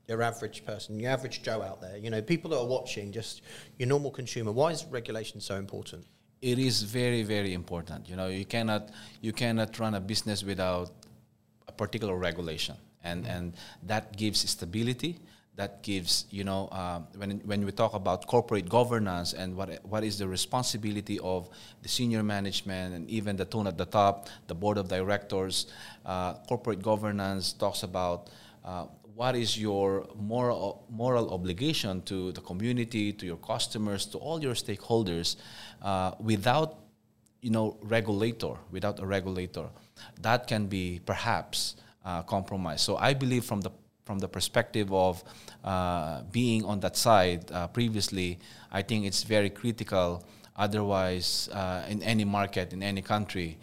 your 0.08 0.22
average 0.22 0.64
person, 0.64 1.00
your 1.00 1.12
average 1.12 1.42
Joe 1.42 1.62
out 1.62 1.82
there, 1.82 1.98
you 1.98 2.10
know, 2.10 2.22
people 2.22 2.52
that 2.52 2.60
are 2.60 2.66
watching, 2.66 3.12
just 3.12 3.42
your 3.78 3.88
normal 3.88 4.12
consumer, 4.12 4.52
why 4.52 4.72
is 4.72 4.86
regulation 4.86 5.42
so 5.42 5.56
important? 5.56 6.06
It 6.42 6.60
is 6.60 6.84
very, 6.84 7.24
very 7.24 7.54
important. 7.54 8.08
You 8.08 8.16
know, 8.16 8.28
you 8.28 8.46
cannot 8.46 8.90
you 9.22 9.34
cannot 9.34 9.78
run 9.80 9.96
a 9.96 10.00
business 10.00 10.44
without 10.44 10.92
a 11.68 11.72
particular 11.72 12.16
regulation. 12.16 12.76
And 13.10 13.26
and 13.26 13.54
that 13.84 14.04
gives 14.18 14.40
stability 14.50 15.14
that 15.58 15.82
gives 15.82 16.26
you 16.30 16.44
know 16.44 16.70
uh, 16.72 17.00
when 17.18 17.42
when 17.46 17.66
we 17.66 17.72
talk 17.72 17.94
about 17.94 18.26
corporate 18.28 18.70
governance 18.70 19.34
and 19.34 19.56
what 19.58 19.70
what 19.84 20.04
is 20.04 20.18
the 20.18 20.28
responsibility 20.28 21.20
of 21.20 21.50
the 21.82 21.90
senior 21.90 22.24
management 22.24 22.94
and 22.94 23.10
even 23.10 23.36
the 23.36 23.46
tone 23.46 23.68
at 23.68 23.78
the 23.78 23.86
top, 23.86 24.30
the 24.46 24.56
board 24.56 24.78
of 24.78 24.88
directors, 24.88 25.66
uh, 26.06 26.36
corporate 26.48 26.82
governance 26.82 27.54
talks 27.54 27.84
about. 27.84 28.30
Uh, 28.64 28.86
what 29.16 29.36
is 29.36 29.58
your 29.58 30.08
moral 30.16 30.86
moral 30.92 31.34
obligation 31.34 32.04
to 32.04 32.32
the 32.34 32.42
community, 32.42 33.12
to 33.12 33.26
your 33.26 33.38
customers, 33.38 34.06
to 34.06 34.20
all 34.20 34.40
your 34.40 34.54
stakeholders, 34.54 35.38
uh, 35.82 36.12
without 36.20 36.78
you 37.42 37.50
know 37.50 37.78
regulator, 37.82 38.54
without 38.70 39.00
a 39.00 39.06
regulator, 39.08 39.66
that 40.22 40.46
can 40.46 40.68
be 40.68 41.02
perhaps 41.04 41.78
uh, 42.08 42.24
compromised. 42.24 42.80
So 42.80 42.96
I 42.96 43.14
believe 43.14 43.44
from 43.44 43.60
the 43.60 43.72
from 44.06 44.20
the 44.20 44.30
perspective 44.30 44.94
of 44.94 45.22
uh, 45.66 46.22
being 46.32 46.64
on 46.64 46.80
that 46.80 46.96
side 46.96 47.52
uh, 47.52 47.68
previously, 47.68 48.40
I 48.72 48.82
think 48.82 49.06
it's 49.06 49.24
very 49.24 49.50
critical. 49.50 50.24
Otherwise, 50.56 51.50
uh, 51.52 51.84
in 51.90 52.02
any 52.02 52.24
market, 52.24 52.72
in 52.72 52.82
any 52.82 53.02
country, 53.02 53.58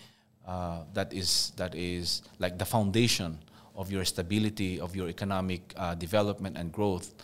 uh, 0.47 0.83
that 0.93 1.15
is 1.15 1.53
that 1.57 1.75
is 1.75 2.21
like 2.39 2.59
the 2.59 2.67
foundation 2.67 3.39
of 3.75 3.91
your 3.91 4.05
stability, 4.05 4.79
of 4.79 4.95
your 4.95 5.09
economic 5.09 5.75
development 5.99 6.59
and 6.59 6.71
growth, 6.71 7.15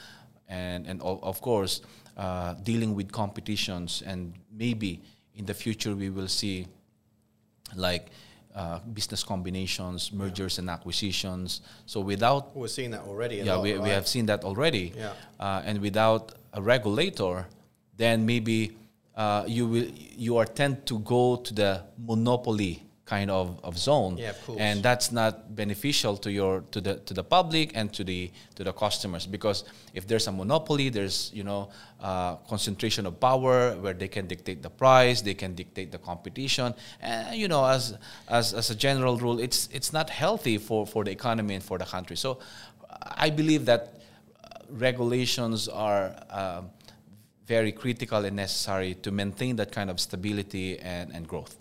and 0.49 0.87
and 0.87 1.03
of 1.03 1.43
course, 1.43 1.83
dealing 2.65 2.95
with 2.95 3.13
competitions, 3.13 4.03
and 4.07 4.33
maybe 4.51 5.03
in 5.35 5.45
the 5.45 5.55
future 5.55 5.95
we 5.95 6.09
will 6.09 6.29
see 6.29 6.67
like 7.77 8.09
uh, 8.55 8.81
business 8.93 9.23
combinations, 9.23 10.13
mergers 10.13 10.57
yeah. 10.57 10.63
and 10.63 10.71
acquisitions. 10.71 11.61
So 11.87 12.01
without 12.01 12.55
we're 12.57 12.69
seeing 12.69 12.91
that 12.91 13.03
already. 13.03 13.37
Yeah, 13.37 13.61
we, 13.61 13.73
right? 13.73 13.83
we 13.83 13.89
have 13.91 14.09
seen 14.09 14.27
that 14.27 14.45
already. 14.45 14.93
Yeah. 14.97 15.13
Uh, 15.39 15.63
and 15.65 15.81
without 15.81 16.35
a 16.53 16.61
regulator, 16.61 17.47
then 17.97 18.27
maybe 18.27 18.77
uh, 19.17 19.45
you 19.47 19.67
will 19.67 19.89
you 20.17 20.37
are 20.37 20.47
tend 20.47 20.87
to 20.87 20.99
go 21.01 21.37
to 21.37 21.55
the 21.55 21.83
monopoly 21.99 22.83
kind 23.11 23.31
of, 23.31 23.59
of 23.65 23.77
zone. 23.77 24.17
Yeah, 24.17 24.31
of 24.31 24.47
course. 24.47 24.61
And 24.61 24.83
that's 24.83 25.11
not 25.11 25.57
beneficial 25.57 26.17
to 26.19 26.31
your 26.31 26.55
to 26.71 26.81
the 26.81 26.95
to 27.09 27.13
the 27.13 27.25
public 27.25 27.73
and 27.75 27.93
to 27.99 28.05
the 28.05 28.31
to 28.55 28.63
the 28.63 28.73
customers 28.73 29.27
because 29.27 29.65
if 29.99 30.07
there's 30.07 30.29
a 30.29 30.33
monopoly, 30.33 30.91
there's 30.91 31.19
you 31.35 31.43
know 31.43 31.71
uh, 32.01 32.37
concentration 32.53 33.07
of 33.07 33.19
power 33.19 33.75
where 33.83 33.97
they 34.03 34.09
can 34.09 34.27
dictate 34.29 34.63
the 34.63 34.71
price, 34.71 35.23
they 35.23 35.35
can 35.35 35.55
dictate 35.55 35.91
the 35.91 35.99
competition, 35.99 36.73
and 37.01 37.37
you 37.43 37.49
know 37.49 37.65
as 37.77 37.99
as 38.29 38.55
as 38.55 38.71
a 38.71 38.77
general 38.87 39.17
rule, 39.25 39.41
it's 39.47 39.69
it's 39.73 39.93
not 39.93 40.09
healthy 40.09 40.57
for 40.59 40.87
for 40.87 41.03
the 41.05 41.11
economy 41.11 41.55
and 41.55 41.65
for 41.65 41.79
the 41.79 41.89
country. 41.95 42.17
So 42.17 42.39
I 43.27 43.31
believe 43.31 43.65
that 43.65 43.83
regulations 44.71 45.69
are. 45.69 46.05
Uh, 46.31 46.63
very 47.51 47.73
critical 47.73 48.25
and 48.27 48.37
necessary 48.37 48.95
to 48.95 49.11
maintain 49.11 49.57
that 49.57 49.73
kind 49.73 49.91
of 49.91 49.99
stability 49.99 50.79
and, 50.79 51.11
and 51.13 51.27
growth. 51.27 51.60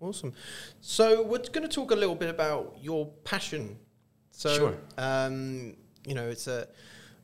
Awesome. 0.00 0.32
So 0.80 1.22
we're 1.22 1.38
going 1.38 1.62
to 1.62 1.68
talk 1.68 1.90
a 1.90 1.94
little 1.94 2.14
bit 2.14 2.30
about 2.30 2.78
your 2.80 3.06
passion. 3.24 3.78
So, 4.32 4.56
sure. 4.56 4.74
Um, 4.96 5.76
you 6.06 6.14
know, 6.14 6.28
it's 6.28 6.46
a. 6.46 6.66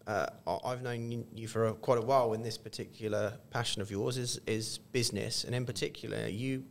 Uh, 0.06 0.26
I've 0.64 0.82
known 0.82 1.24
you 1.34 1.48
for 1.48 1.66
a, 1.66 1.74
quite 1.74 1.98
a 1.98 2.02
while, 2.02 2.32
and 2.34 2.44
this 2.44 2.56
particular 2.56 3.32
passion 3.50 3.82
of 3.82 3.90
yours 3.90 4.18
is 4.18 4.40
is 4.46 4.78
business, 4.92 5.42
and 5.42 5.52
in 5.52 5.66
particular, 5.66 6.28
you 6.28 6.64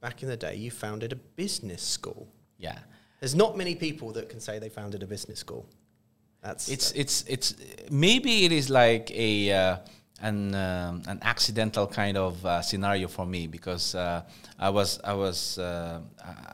back 0.00 0.22
in 0.22 0.28
the 0.28 0.36
day, 0.36 0.54
you 0.54 0.70
founded 0.70 1.12
a 1.12 1.16
business 1.16 1.82
school. 1.82 2.28
Yeah. 2.58 2.78
There's 3.18 3.34
not 3.34 3.56
many 3.56 3.74
people 3.74 4.12
that 4.12 4.28
can 4.28 4.38
say 4.40 4.58
they 4.58 4.68
founded 4.68 5.02
a 5.02 5.06
business 5.06 5.38
school. 5.40 5.66
That's 6.42 6.68
it's 6.68 6.92
it's 6.92 7.24
it's 7.26 7.54
maybe 7.90 8.44
it 8.44 8.52
is 8.52 8.70
like 8.70 9.10
a. 9.10 9.52
Uh, 9.52 9.76
an 10.20 10.54
um, 10.54 11.02
an 11.06 11.18
accidental 11.22 11.86
kind 11.86 12.16
of 12.16 12.44
uh, 12.44 12.62
scenario 12.62 13.08
for 13.08 13.26
me 13.26 13.46
because 13.46 13.94
uh, 13.94 14.22
I 14.58 14.70
was 14.70 14.98
I 15.04 15.12
was 15.12 15.58
uh, 15.58 16.00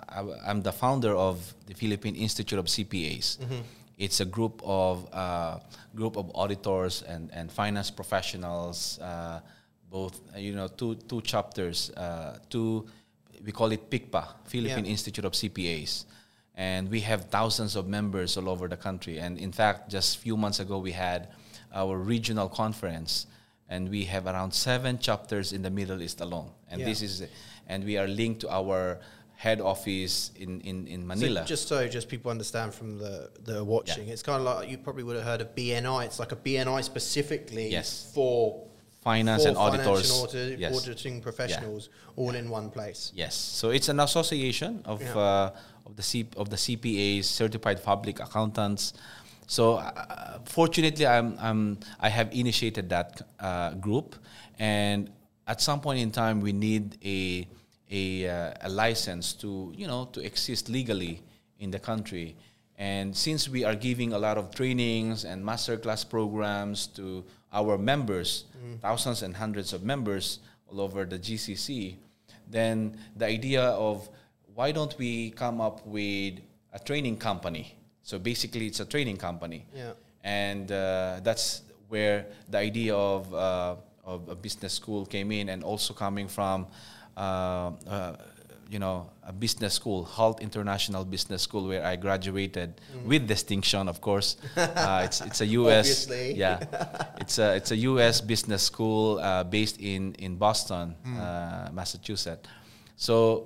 I, 0.09 0.51
am 0.51 0.63
the 0.63 0.73
founder 0.73 1.15
of 1.15 1.55
the 1.67 1.75
Philippine 1.75 2.17
Institute 2.17 2.59
of 2.59 2.67
CPAs. 2.67 3.39
Mm-hmm. 3.39 3.61
It's 3.99 4.21
a 4.21 4.25
group 4.25 4.61
of 4.65 5.09
uh, 5.13 5.59
group 5.95 6.17
of 6.17 6.31
auditors 6.35 7.03
and, 7.03 7.31
and 7.33 7.53
finance 7.53 7.91
professionals, 7.91 8.99
uh, 8.99 9.41
both 9.91 10.21
uh, 10.35 10.39
you 10.39 10.55
know 10.55 10.69
two 10.69 10.97
two 10.97 11.21
chapters, 11.21 11.93
two 12.51 12.87
we 13.45 13.53
call 13.53 13.73
it 13.73 13.91
PICPA, 13.91 14.27
Philippine 14.45 14.85
Yeah. 14.85 14.91
Institute 14.91 15.25
of 15.25 15.33
CPAs. 15.33 16.05
And 16.55 16.91
we 16.91 17.01
have 17.01 17.31
thousands 17.31 17.77
of 17.77 17.89
members 17.89 18.37
all 18.37 18.49
over 18.49 18.69
the 18.69 18.77
country. 18.77 19.19
And 19.19 19.39
in 19.39 19.53
fact, 19.53 19.91
just 19.91 20.17
a 20.17 20.19
few 20.19 20.37
months 20.37 20.61
ago, 20.61 20.79
we 20.79 20.93
had 20.93 21.29
our 21.75 21.97
regional 21.97 22.49
conference, 22.49 23.27
and 23.73 23.89
we 23.89 24.05
have 24.05 24.25
around 24.27 24.53
seven 24.53 24.99
chapters 24.99 25.53
in 25.57 25.63
the 25.63 25.71
Middle 25.71 26.01
East 26.03 26.21
alone. 26.21 26.51
And 26.71 26.81
Yeah. 26.81 26.87
this 26.91 27.01
is, 27.09 27.15
and 27.67 27.85
we 27.91 27.95
are 28.01 28.07
linked 28.07 28.41
to 28.45 28.49
our 28.61 29.01
head 29.45 29.61
office 29.61 30.31
in, 30.45 30.61
in, 30.61 30.87
in 30.95 31.01
So 31.01 31.07
Manila. 31.07 31.45
just 31.55 31.67
so 31.73 31.89
just 31.89 32.07
people 32.15 32.31
understand 32.31 32.69
from 32.79 32.91
the 33.05 33.15
the 33.51 33.57
watching, 33.75 34.05
it's 34.13 34.23
kind 34.23 34.39
of 34.41 34.45
like 34.51 34.69
you 34.71 34.77
probably 34.87 35.05
would 35.07 35.17
have 35.21 35.25
heard 35.31 35.41
of 35.47 35.49
BNI. 35.57 36.01
It's 36.09 36.19
like 36.23 36.33
a 36.39 36.41
BNI 36.47 36.81
specifically 36.93 37.67
Yes. 37.79 37.89
for 38.15 38.37
Finance 39.13 39.43
for 39.43 39.49
and 39.49 39.57
auditors. 39.67 40.11
audit- 40.23 40.59
Yes. 40.65 40.73
auditing 40.77 41.21
professionals, 41.29 41.83
all 42.21 42.35
in 42.41 42.47
one 42.59 42.69
place. 42.77 43.01
Yes. 43.23 43.35
So 43.61 43.71
it's 43.77 43.89
an 43.95 43.99
association 44.09 44.73
of 44.93 44.99
Yeah. 45.03 45.17
uh, 45.27 45.87
of 45.89 45.93
the 46.01 46.03
C- 46.11 46.29
of 46.43 46.47
the 46.55 46.57
CPAs, 46.65 47.25
certified 47.43 47.79
public 47.93 48.17
accountants. 48.27 48.85
So 49.47 49.75
uh, 49.75 50.39
fortunately, 50.45 51.07
I'm, 51.07 51.37
I'm 51.39 51.79
I 52.01 52.09
have 52.09 52.33
initiated 52.33 52.89
that 52.91 53.23
uh, 53.41 53.75
group, 53.75 54.17
and 54.59 55.11
at 55.47 55.61
some 55.61 55.81
point 55.81 56.01
in 56.01 56.11
time, 56.11 56.41
we 56.41 56.53
need 56.53 56.97
a 57.05 57.47
a, 57.91 58.29
uh, 58.29 58.55
a 58.63 58.69
license 58.71 59.35
to 59.35 59.73
you 59.77 59.87
know 59.87 60.07
to 60.13 60.21
exist 60.25 60.69
legally 60.69 61.23
in 61.59 61.71
the 61.71 61.79
country. 61.79 62.37
And 62.79 63.15
since 63.17 63.49
we 63.49 63.65
are 63.65 63.77
giving 63.77 64.13
a 64.13 64.19
lot 64.19 64.39
of 64.39 64.55
trainings 64.55 65.25
and 65.25 65.45
masterclass 65.45 66.09
programs 66.09 66.87
to 66.97 67.23
our 67.53 67.79
members, 67.79 68.45
thousands 68.81 69.23
and 69.23 69.37
hundreds 69.37 69.73
of 69.73 69.85
members 69.85 70.41
all 70.67 70.81
over 70.81 71.05
the 71.05 71.19
GCC, 71.19 71.97
then 72.51 72.97
the 73.15 73.27
idea 73.27 73.63
of 73.63 74.09
why 74.55 74.73
don't 74.73 74.97
we 74.99 75.31
come 75.31 75.61
up 75.61 75.87
with 75.87 76.41
a 76.73 76.79
training 76.79 77.19
company? 77.19 77.77
So 78.03 78.19
basically, 78.19 78.67
it's 78.67 78.81
a 78.81 78.85
training 78.85 79.17
company, 79.19 79.65
Yeah. 79.75 79.93
and 80.25 80.71
uh, 80.71 81.21
that's 81.23 81.63
where 81.89 82.27
the 82.51 82.59
idea 82.59 82.95
of 82.95 83.33
uh, 83.35 83.77
of 84.05 84.29
a 84.29 84.35
business 84.35 84.73
school 84.75 85.07
came 85.07 85.31
in, 85.33 85.49
and 85.49 85.63
also 85.65 85.95
coming 85.95 86.29
from. 86.29 86.67
Uh, 87.17 87.71
uh, 87.89 88.17
you 88.71 88.79
know, 88.79 89.11
a 89.23 89.33
business 89.35 89.75
school, 89.75 90.03
Hult 90.03 90.41
International 90.41 91.05
Business 91.05 91.43
School, 91.43 91.69
where 91.69 91.85
I 91.85 91.95
graduated 91.97 92.81
with 93.05 93.27
distinction, 93.29 93.87
of 93.87 94.01
course. 94.01 94.37
Uh, 94.57 95.03
it's, 95.05 95.21
it's 95.21 95.41
a 95.43 95.47
U.S. 95.61 96.09
Yeah, 96.35 96.59
it's 97.21 97.39
a 97.39 97.55
it's 97.57 97.71
a 97.71 97.77
U.S. 97.93 98.23
business 98.23 98.63
school 98.63 99.19
uh, 99.19 99.45
based 99.45 99.79
in 99.79 100.15
in 100.15 100.37
Boston, 100.39 100.95
uh, 101.05 101.69
Massachusetts. 101.71 102.49
So 102.97 103.45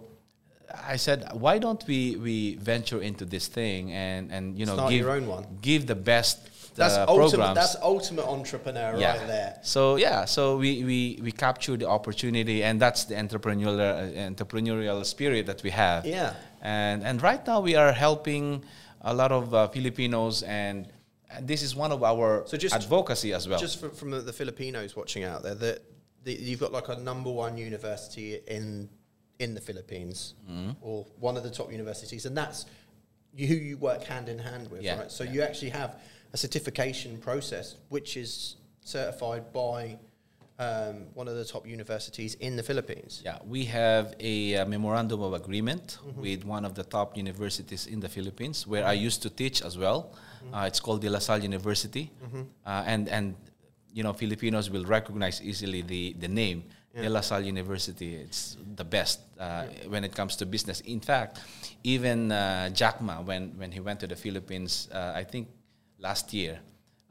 I 0.75 0.97
said, 0.97 1.29
why 1.33 1.59
don't 1.59 1.83
we 1.87 2.17
we 2.17 2.57
venture 2.57 3.01
into 3.03 3.25
this 3.25 3.47
thing 3.49 3.93
and 3.93 4.33
and 4.33 4.59
you 4.59 4.67
know 4.67 4.75
Start 4.75 4.91
give 4.91 5.01
your 5.01 5.11
own 5.13 5.27
one. 5.27 5.45
give 5.61 5.87
the 5.87 5.95
best 5.95 6.39
That's 6.77 6.97
uh, 6.97 7.07
ultimate. 7.09 7.31
programs. 7.31 7.55
That's 7.55 7.77
ultimate 7.83 8.27
entrepreneur 8.27 8.97
yeah. 8.99 9.17
right 9.17 9.27
there. 9.27 9.59
So 9.63 9.97
yeah, 9.97 10.27
so 10.27 10.57
we 10.59 10.85
we 10.85 10.99
we 11.23 11.33
capture 11.33 11.77
the 11.77 11.89
opportunity, 11.89 12.63
and 12.63 12.81
that's 12.81 13.05
the 13.05 13.15
entrepreneurial 13.15 13.79
uh, 13.81 14.31
entrepreneurial 14.33 15.05
spirit 15.05 15.47
that 15.47 15.63
we 15.63 15.71
have. 15.71 16.05
Yeah. 16.05 16.35
And 16.63 17.03
and 17.05 17.23
right 17.23 17.43
now 17.47 17.61
we 17.61 17.77
are 17.77 17.93
helping 17.93 18.65
a 19.01 19.15
lot 19.15 19.31
of 19.31 19.55
uh, 19.55 19.69
Filipinos, 19.69 20.43
and, 20.43 20.89
and 21.31 21.47
this 21.47 21.63
is 21.63 21.77
one 21.77 21.93
of 21.93 22.03
our 22.03 22.43
So 22.47 22.57
just- 22.57 22.75
advocacy 22.75 23.33
as 23.33 23.47
well. 23.49 23.59
Just 23.61 23.79
for, 23.81 23.89
from 23.91 24.11
the, 24.11 24.21
the 24.21 24.33
Filipinos 24.33 24.97
watching 24.97 25.23
out 25.25 25.43
there, 25.45 25.55
that 25.55 25.79
the, 26.25 26.33
you've 26.35 26.59
got 26.61 26.73
like 26.73 26.89
a 26.89 26.97
number 26.97 27.31
one 27.31 27.57
university 27.57 28.41
in 28.49 28.89
in 29.39 29.55
the 29.55 29.61
Philippines, 29.61 30.35
Mm-hmm. 30.51 30.71
or 30.81 31.07
one 31.21 31.37
of 31.37 31.43
the 31.43 31.51
top 31.51 31.71
universities, 31.73 32.27
and 32.27 32.37
that's 32.37 32.67
you, 33.35 33.47
who 33.49 33.55
you 33.55 33.77
work 33.79 34.03
hand 34.05 34.29
in 34.29 34.39
hand 34.39 34.71
with, 34.71 34.83
Yeah, 34.83 34.99
right? 34.99 35.11
So 35.13 35.25
yeah. 35.25 35.33
you 35.33 35.43
actually 35.43 35.71
have 35.71 35.91
a 36.33 36.37
certification 36.37 37.19
process 37.19 37.77
which 37.91 38.17
is 38.17 38.57
certified 38.81 39.53
by 39.53 39.99
um, 40.59 41.05
one 41.13 41.29
of 41.29 41.37
the 41.37 41.45
top 41.45 41.67
universities 41.67 42.33
in 42.41 42.57
the 42.57 42.63
Philippines. 42.63 43.21
Yeah, 43.25 43.39
we 43.47 43.65
have 43.67 44.15
a, 44.21 44.57
uh 44.57 44.65
memorandum 44.65 45.21
of 45.23 45.35
agreement 45.35 45.99
Mm-hmm. 46.07 46.21
with 46.23 46.45
one 46.45 46.65
of 46.65 46.73
the 46.75 46.85
top 46.85 47.17
universities 47.17 47.87
in 47.87 48.01
the 48.01 48.09
Philippines, 48.09 48.67
where 48.67 48.87
I 48.87 48.95
used 48.95 49.21
to 49.23 49.31
teach 49.31 49.61
as 49.63 49.77
well. 49.77 50.01
Mm-hmm. 50.05 50.55
Uh, 50.55 50.67
it's 50.71 50.81
called 50.81 51.01
De 51.03 51.11
La 51.11 51.19
Salle 51.19 51.43
University, 51.43 52.11
uh, 52.65 52.83
and 52.87 53.09
and 53.09 53.35
you 53.93 54.03
know 54.03 54.15
Filipinos 54.15 54.71
will 54.71 54.87
recognize 54.87 55.43
easily 55.43 55.83
the 55.83 56.15
the 56.25 56.29
name 56.29 56.65
De 57.03 57.09
La 57.09 57.21
Salle 57.21 57.47
University. 57.47 58.15
It's 58.15 58.57
the 58.75 58.85
best 58.85 59.21
uh, 59.39 59.65
when 59.89 60.05
it 60.05 60.15
comes 60.15 60.37
to 60.37 60.47
business. 60.47 60.81
In 60.81 61.01
fact, 61.01 61.41
even 61.85 62.33
uh, 62.33 62.71
Jack 62.71 63.01
Ma, 63.01 63.21
when 63.21 63.53
when 63.59 63.71
he 63.71 63.81
went 63.81 64.01
to 64.01 64.07
the 64.07 64.17
Philippines, 64.17 64.89
uh, 64.93 65.13
I 65.15 65.25
think 65.25 65.49
last 65.99 66.33
year, 66.33 66.61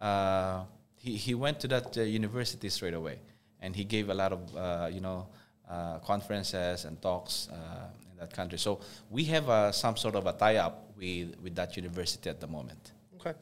uh, 0.01 0.63
he 0.95 1.15
he 1.17 1.35
went 1.35 1.59
to 1.59 1.67
that 1.67 1.97
uh, 1.97 2.01
university 2.01 2.69
straight 2.69 2.95
away, 2.95 3.19
and 3.61 3.75
he 3.75 3.83
gave 3.83 4.09
a 4.09 4.13
lot 4.13 4.31
of 4.33 4.55
uh, 4.55 4.89
you 4.91 5.01
know 5.01 5.27
uh, 5.69 5.99
conferences 5.99 6.85
and 6.85 7.01
talks 7.01 7.47
uh, 7.51 7.89
in 8.11 8.17
that 8.17 8.33
country. 8.33 8.57
So 8.57 8.79
we 9.09 9.23
have 9.25 9.49
uh, 9.49 9.71
some 9.71 9.97
sort 9.97 10.15
of 10.15 10.25
a 10.25 10.33
tie-up 10.33 10.93
with 10.97 11.35
with 11.43 11.55
that 11.55 11.77
university 11.77 12.29
at 12.29 12.39
the 12.39 12.47
moment. 12.47 12.91
Okay, 13.19 13.33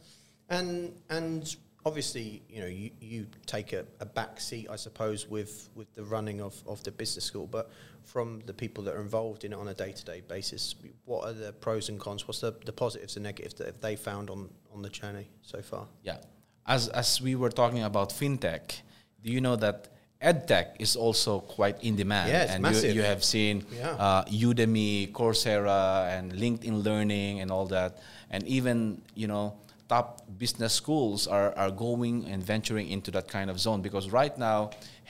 and 0.50 0.94
and 1.10 1.56
obviously, 1.86 2.42
you 2.50 2.62
know, 2.62 2.68
you, 2.68 2.92
you 3.00 3.28
take 3.46 3.74
a, 3.74 3.86
a 4.00 4.06
back 4.06 4.40
seat, 4.40 4.68
I 4.70 4.76
suppose, 4.76 5.28
with 5.30 5.70
with 5.76 5.94
the 5.96 6.04
running 6.04 6.42
of, 6.42 6.56
of 6.68 6.84
the 6.84 6.92
business 6.92 7.26
school. 7.26 7.48
But 7.48 7.70
from 8.04 8.42
the 8.46 8.54
people 8.54 8.84
that 8.86 8.96
are 8.96 9.02
involved 9.02 9.44
in 9.44 9.54
it 9.54 9.60
on 9.60 9.68
a 9.68 9.74
day 9.74 9.92
to 9.92 10.06
day 10.06 10.22
basis, 10.28 10.76
what 11.06 11.26
are 11.28 11.34
the 11.34 11.52
pros 11.54 11.90
and 11.90 12.00
cons? 12.00 12.28
What's 12.28 12.42
the, 12.42 12.54
the 12.66 12.74
positives 12.74 13.16
and 13.16 13.24
negatives 13.24 13.56
that 13.56 13.82
they 13.82 13.96
found 13.96 14.30
on 14.30 14.50
on 14.74 14.82
the 14.82 14.90
journey 14.90 15.28
so 15.42 15.62
far? 15.62 15.88
Yeah. 16.04 16.18
As 16.66 16.88
as 16.90 17.22
we 17.22 17.36
were 17.36 17.50
talking 17.52 17.84
about 17.84 18.10
fintech, 18.10 18.82
do 19.24 19.32
you 19.32 19.42
know 19.42 19.56
that 19.58 19.90
edtech 20.22 20.68
is 20.80 20.96
also 20.96 21.40
quite 21.42 21.84
in 21.84 21.96
demand? 21.98 22.30
Yeah, 22.30 22.44
it's 22.44 22.54
and 22.54 22.62
massive. 22.62 22.96
You, 22.96 23.02
you 23.02 23.08
have 23.08 23.24
seen 23.24 23.66
Yeah. 23.76 23.92
uh, 23.92 24.24
Udemy, 24.26 25.12
Coursera, 25.12 26.08
and 26.18 26.32
LinkedIn 26.32 26.84
Learning, 26.84 27.42
and 27.42 27.52
all 27.52 27.66
that, 27.68 28.00
and 28.30 28.48
even 28.48 29.02
you 29.16 29.28
know 29.28 29.54
top 29.94 30.08
business 30.44 30.74
schools 30.74 31.20
are 31.28 31.50
are 31.62 31.72
going 31.86 32.16
and 32.32 32.40
venturing 32.54 32.88
into 32.96 33.10
that 33.12 33.28
kind 33.28 33.50
of 33.52 33.58
zone 33.60 33.82
because 33.88 34.06
right 34.22 34.36
now 34.38 34.60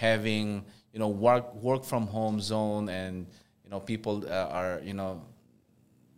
having 0.07 0.45
you 0.93 0.99
know 1.01 1.11
work 1.27 1.45
work 1.69 1.83
from 1.91 2.03
home 2.17 2.39
zone 2.41 2.85
and 2.89 3.15
you 3.63 3.69
know 3.71 3.79
people 3.79 4.15
uh, 4.27 4.59
are 4.59 4.81
you 4.89 4.95
know 4.99 5.13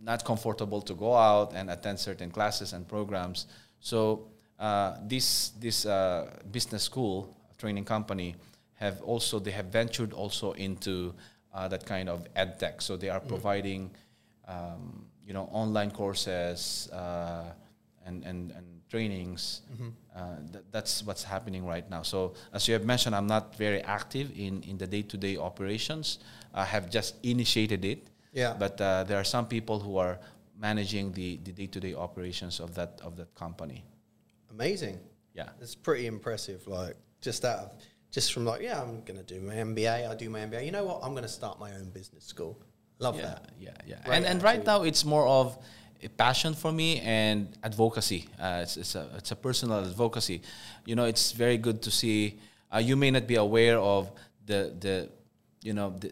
not 0.09 0.19
comfortable 0.31 0.81
to 0.89 0.93
go 1.05 1.11
out 1.15 1.53
and 1.57 1.69
attend 1.75 1.97
certain 1.99 2.29
classes 2.29 2.73
and 2.73 2.87
programs. 2.87 3.47
So 3.79 3.97
uh, 4.59 4.91
this 5.11 5.27
this 5.65 5.85
uh, 5.85 6.29
business 6.51 6.83
school 6.83 7.15
training 7.57 7.85
company 7.85 8.35
have 8.73 8.97
also 9.01 9.39
they 9.39 9.51
have 9.59 9.67
ventured 9.81 10.11
also 10.13 10.47
into 10.53 11.13
uh, 11.53 11.67
that 11.67 11.85
kind 11.85 12.07
of 12.09 12.27
ed 12.35 12.59
tech. 12.59 12.81
So 12.81 12.97
they 12.97 13.09
are 13.09 13.23
providing 13.33 13.91
um, 14.47 15.05
you 15.27 15.33
know 15.33 15.45
online 15.51 15.91
courses 15.91 16.89
uh, 16.91 17.53
and, 18.05 18.23
and 18.23 18.51
and 18.51 18.65
trainings. 18.89 19.61
Uh, 20.15 20.37
th- 20.51 20.63
that's 20.71 21.03
what's 21.03 21.23
happening 21.23 21.65
right 21.65 21.89
now. 21.89 22.03
So 22.03 22.33
as 22.53 22.67
you 22.67 22.73
have 22.73 22.85
mentioned, 22.85 23.15
I'm 23.15 23.27
not 23.27 23.55
very 23.55 23.81
active 23.81 24.31
in 24.37 24.63
in 24.63 24.77
the 24.77 24.87
day 24.87 25.01
to 25.03 25.17
day 25.17 25.37
operations. 25.37 26.19
I 26.53 26.65
have 26.65 26.89
just 26.89 27.15
initiated 27.23 27.83
it. 27.83 28.07
Yeah. 28.35 28.53
But 28.59 28.79
uh, 28.81 29.03
there 29.05 29.17
are 29.17 29.23
some 29.23 29.47
people 29.47 29.79
who 29.79 29.97
are 29.97 30.19
managing 30.59 31.11
the, 31.13 31.39
the 31.43 31.51
day-to-day 31.51 31.95
operations 31.95 32.59
of 32.59 32.75
that 32.75 32.99
of 33.03 33.15
that 33.17 33.33
company. 33.35 33.83
Amazing. 34.51 34.99
Yeah. 35.33 35.49
It's 35.61 35.75
pretty 35.75 36.05
impressive. 36.07 36.67
Like 36.67 36.95
just 37.21 37.43
out 37.45 37.59
of 37.59 37.71
just 38.11 38.33
from 38.33 38.45
like, 38.45 38.61
yeah, 38.61 38.81
I'm 38.81 39.03
gonna 39.03 39.23
do 39.23 39.41
my 39.41 39.55
MBA. 39.55 40.09
I 40.09 40.15
do 40.15 40.29
my 40.29 40.39
MBA. 40.39 40.65
You 40.65 40.71
know 40.71 40.85
what? 40.85 40.99
I'm 41.03 41.13
gonna 41.15 41.27
start 41.27 41.59
my 41.59 41.71
own 41.73 41.89
business 41.89 42.25
school. 42.25 42.61
Love 42.99 43.17
yeah, 43.17 43.21
that. 43.23 43.49
yeah, 43.59 43.71
yeah. 43.85 43.95
Right 44.07 44.17
and 44.17 44.25
and 44.25 44.43
right 44.43 44.65
now 44.65 44.83
it's 44.83 45.03
more 45.03 45.27
of 45.27 45.57
passion 46.17 46.53
for 46.53 46.71
me 46.71 46.99
and 47.01 47.47
advocacy. 47.63 48.27
Uh, 48.39 48.59
it's, 48.63 48.77
it's 48.77 48.95
a 48.95 49.09
it's 49.17 49.31
a 49.31 49.35
personal 49.35 49.85
advocacy. 49.85 50.41
You 50.85 50.95
know, 50.95 51.05
it's 51.05 51.31
very 51.31 51.57
good 51.57 51.81
to 51.81 51.91
see. 51.91 52.39
Uh, 52.73 52.79
you 52.79 52.95
may 52.95 53.11
not 53.11 53.27
be 53.27 53.35
aware 53.35 53.79
of 53.79 54.11
the 54.45 54.73
the 54.79 55.09
you 55.61 55.73
know 55.73 55.95
the 55.99 56.11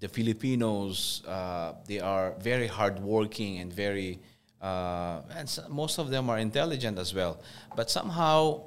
the 0.00 0.08
Filipinos. 0.08 1.22
Uh, 1.26 1.74
they 1.86 2.00
are 2.00 2.34
very 2.40 2.66
hardworking 2.66 3.58
and 3.58 3.72
very 3.72 4.18
uh, 4.62 5.22
and 5.36 5.48
so 5.48 5.66
most 5.68 5.98
of 5.98 6.08
them 6.08 6.30
are 6.30 6.38
intelligent 6.38 6.98
as 6.98 7.12
well. 7.12 7.42
But 7.74 7.90
somehow 7.90 8.62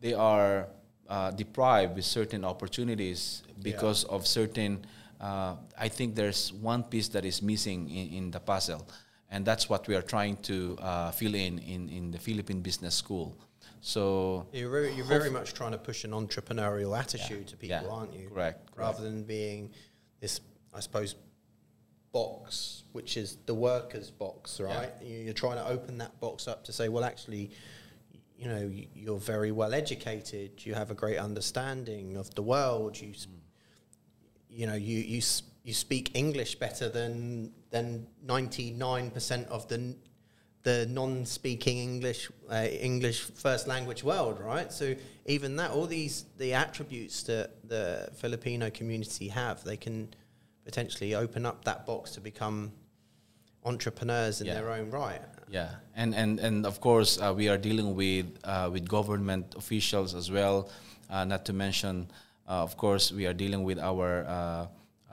they 0.00 0.14
are 0.14 0.68
uh, 1.08 1.32
deprived 1.32 1.96
with 1.96 2.04
certain 2.04 2.44
opportunities 2.44 3.42
because 3.60 4.04
of 4.04 4.26
certain. 4.26 4.86
Uh, 5.20 5.56
I 5.78 5.88
think 5.88 6.14
there's 6.14 6.52
one 6.52 6.84
piece 6.84 7.08
that 7.08 7.24
is 7.24 7.42
missing 7.42 7.90
in, 7.90 8.12
in 8.12 8.30
the 8.30 8.40
puzzle, 8.40 8.86
and 9.32 9.44
that's 9.44 9.68
what 9.68 9.88
we 9.88 9.94
are 9.96 10.02
trying 10.02 10.36
to 10.42 10.76
uh, 10.80 11.10
fill 11.10 11.34
in, 11.34 11.58
in 11.58 11.88
in 11.88 12.10
the 12.12 12.18
Philippine 12.18 12.60
Business 12.62 12.94
School. 12.94 13.34
So 13.80 14.46
You're 14.52 14.70
very, 14.70 14.92
you're 14.94 15.04
very 15.18 15.30
much 15.30 15.54
trying 15.54 15.72
to 15.72 15.78
push 15.78 16.04
an 16.04 16.12
entrepreneurial 16.12 16.96
attitude 16.96 17.48
to 17.48 17.56
people, 17.56 17.82
Yeah, 17.84 17.96
aren't 17.98 18.14
you? 18.14 18.28
correct, 18.28 18.68
Rather 18.76 19.02
than 19.02 19.24
being 19.24 19.70
this, 20.20 20.40
I 20.72 20.80
suppose, 20.80 21.16
box, 22.12 22.84
which 22.92 23.16
is 23.16 23.38
the 23.46 23.54
workers' 23.54 24.10
box, 24.10 24.60
right? 24.60 24.92
You- 25.02 25.18
You're 25.24 25.34
trying 25.34 25.56
to 25.56 25.66
open 25.66 25.98
that 25.98 26.20
box 26.20 26.46
up 26.46 26.62
to 26.66 26.72
say, 26.72 26.88
well, 26.88 27.02
actually, 27.04 27.50
you 28.38 28.46
know, 28.48 28.70
you're 28.94 29.18
very 29.34 29.50
well 29.50 29.72
educated. 29.74 30.64
You 30.64 30.74
have 30.74 30.90
a 30.90 30.94
great 30.94 31.18
understanding 31.18 32.16
of 32.16 32.32
the 32.34 32.42
world. 32.42 33.00
You, 33.00 33.12
s 33.12 33.26
you 34.48 34.66
know, 34.68 34.74
you 34.74 34.98
you 35.14 35.20
you 35.64 35.72
speak 35.74 36.10
English 36.14 36.58
better 36.58 36.88
than 36.88 37.52
than 37.70 38.06
ninety 38.26 38.70
nine 38.70 39.10
percent 39.10 39.48
of 39.48 39.66
the 39.68 39.94
the 40.62 40.86
non-speaking 40.86 41.78
English 41.78 42.30
uh, 42.50 42.66
English 42.80 43.20
first 43.34 43.66
language 43.66 44.04
world, 44.04 44.38
right? 44.40 44.72
So 44.72 44.94
even 45.26 45.56
that, 45.56 45.70
all 45.70 45.86
these 45.86 46.24
the 46.38 46.54
attributes 46.54 47.22
that 47.24 47.50
the 47.68 48.08
Filipino 48.14 48.70
community 48.70 49.28
have, 49.28 49.64
they 49.64 49.76
can 49.76 50.08
potentially 50.64 51.14
open 51.16 51.44
up 51.46 51.64
that 51.64 51.84
box 51.86 52.12
to 52.12 52.20
become 52.20 52.70
entrepreneurs 53.64 54.40
in 54.40 54.46
Yeah. 54.46 54.54
their 54.54 54.70
own 54.70 54.90
right. 54.90 55.20
Yeah, 55.48 55.68
and 55.96 56.14
and 56.14 56.40
and 56.40 56.66
of 56.66 56.80
course 56.80 57.18
uh, 57.20 57.34
we 57.36 57.48
are 57.48 57.58
dealing 57.58 57.94
with 57.96 58.26
uh, 58.44 58.70
with 58.72 58.88
government 58.88 59.54
officials 59.56 60.14
as 60.14 60.30
well. 60.30 60.68
Uh, 61.10 61.24
not 61.24 61.44
to 61.44 61.52
mention, 61.52 62.08
uh, 62.48 62.62
of 62.62 62.76
course, 62.76 63.12
we 63.12 63.26
are 63.26 63.34
dealing 63.34 63.64
with 63.64 63.78
our 63.78 64.24
uh, 64.26 64.66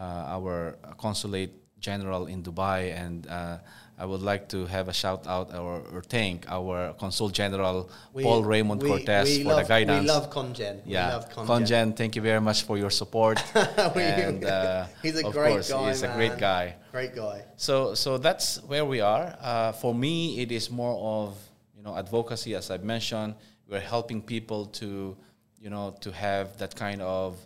our 0.03 0.77
consulate 0.97 1.51
general 1.79 2.27
in 2.27 2.43
Dubai, 2.43 2.93
and 2.97 3.27
uh, 3.27 3.57
I 3.97 4.05
would 4.05 4.21
like 4.21 4.47
to 4.49 4.65
have 4.65 4.87
a 4.87 4.93
shout 4.93 5.27
out 5.27 5.53
or, 5.53 5.81
or 5.93 6.01
thank 6.01 6.45
our 6.49 6.93
consul 6.93 7.29
general 7.29 7.89
Paul 8.13 8.43
Raymond 8.43 8.81
we- 8.81 8.89
Cortes 8.89 9.25
we 9.37 9.43
for 9.43 9.49
love, 9.49 9.63
the 9.63 9.67
guidance. 9.67 10.01
We 10.01 10.07
love 10.07 10.29
Congen. 10.29 10.81
yeah, 10.85 11.07
we 11.07 11.13
love 11.13 11.29
Congen. 11.29 11.45
Congen, 11.47 11.95
thank 11.97 12.15
you 12.15 12.21
very 12.21 12.39
much 12.41 12.63
for 12.63 12.77
your 12.77 12.89
support. 12.89 13.41
We- 13.95 14.01
and 14.03 14.43
uh, 14.45 14.85
he's 15.01 15.17
a 15.19 15.23
great 15.23 15.51
course, 15.51 15.71
guy. 15.71 15.87
he's 15.89 16.03
a 16.03 16.13
great 16.13 16.37
guy. 16.37 16.75
Great 16.91 17.13
guy. 17.15 17.43
So, 17.57 17.93
so 17.93 18.17
that's 18.17 18.63
where 18.63 18.85
we 18.85 19.01
are. 19.01 19.35
Uh, 19.41 19.71
for 19.73 19.93
me, 19.93 20.39
it 20.41 20.51
is 20.51 20.69
more 20.71 20.95
of 21.25 21.37
you 21.75 21.83
know 21.83 21.95
advocacy, 21.95 22.55
as 22.55 22.71
I've 22.71 22.83
mentioned. 22.83 23.35
We're 23.67 23.79
helping 23.79 24.21
people 24.21 24.65
to, 24.81 25.15
you 25.61 25.69
know, 25.69 25.95
to 26.01 26.11
have 26.11 26.57
that 26.57 26.75
kind 26.75 27.01
of 27.01 27.37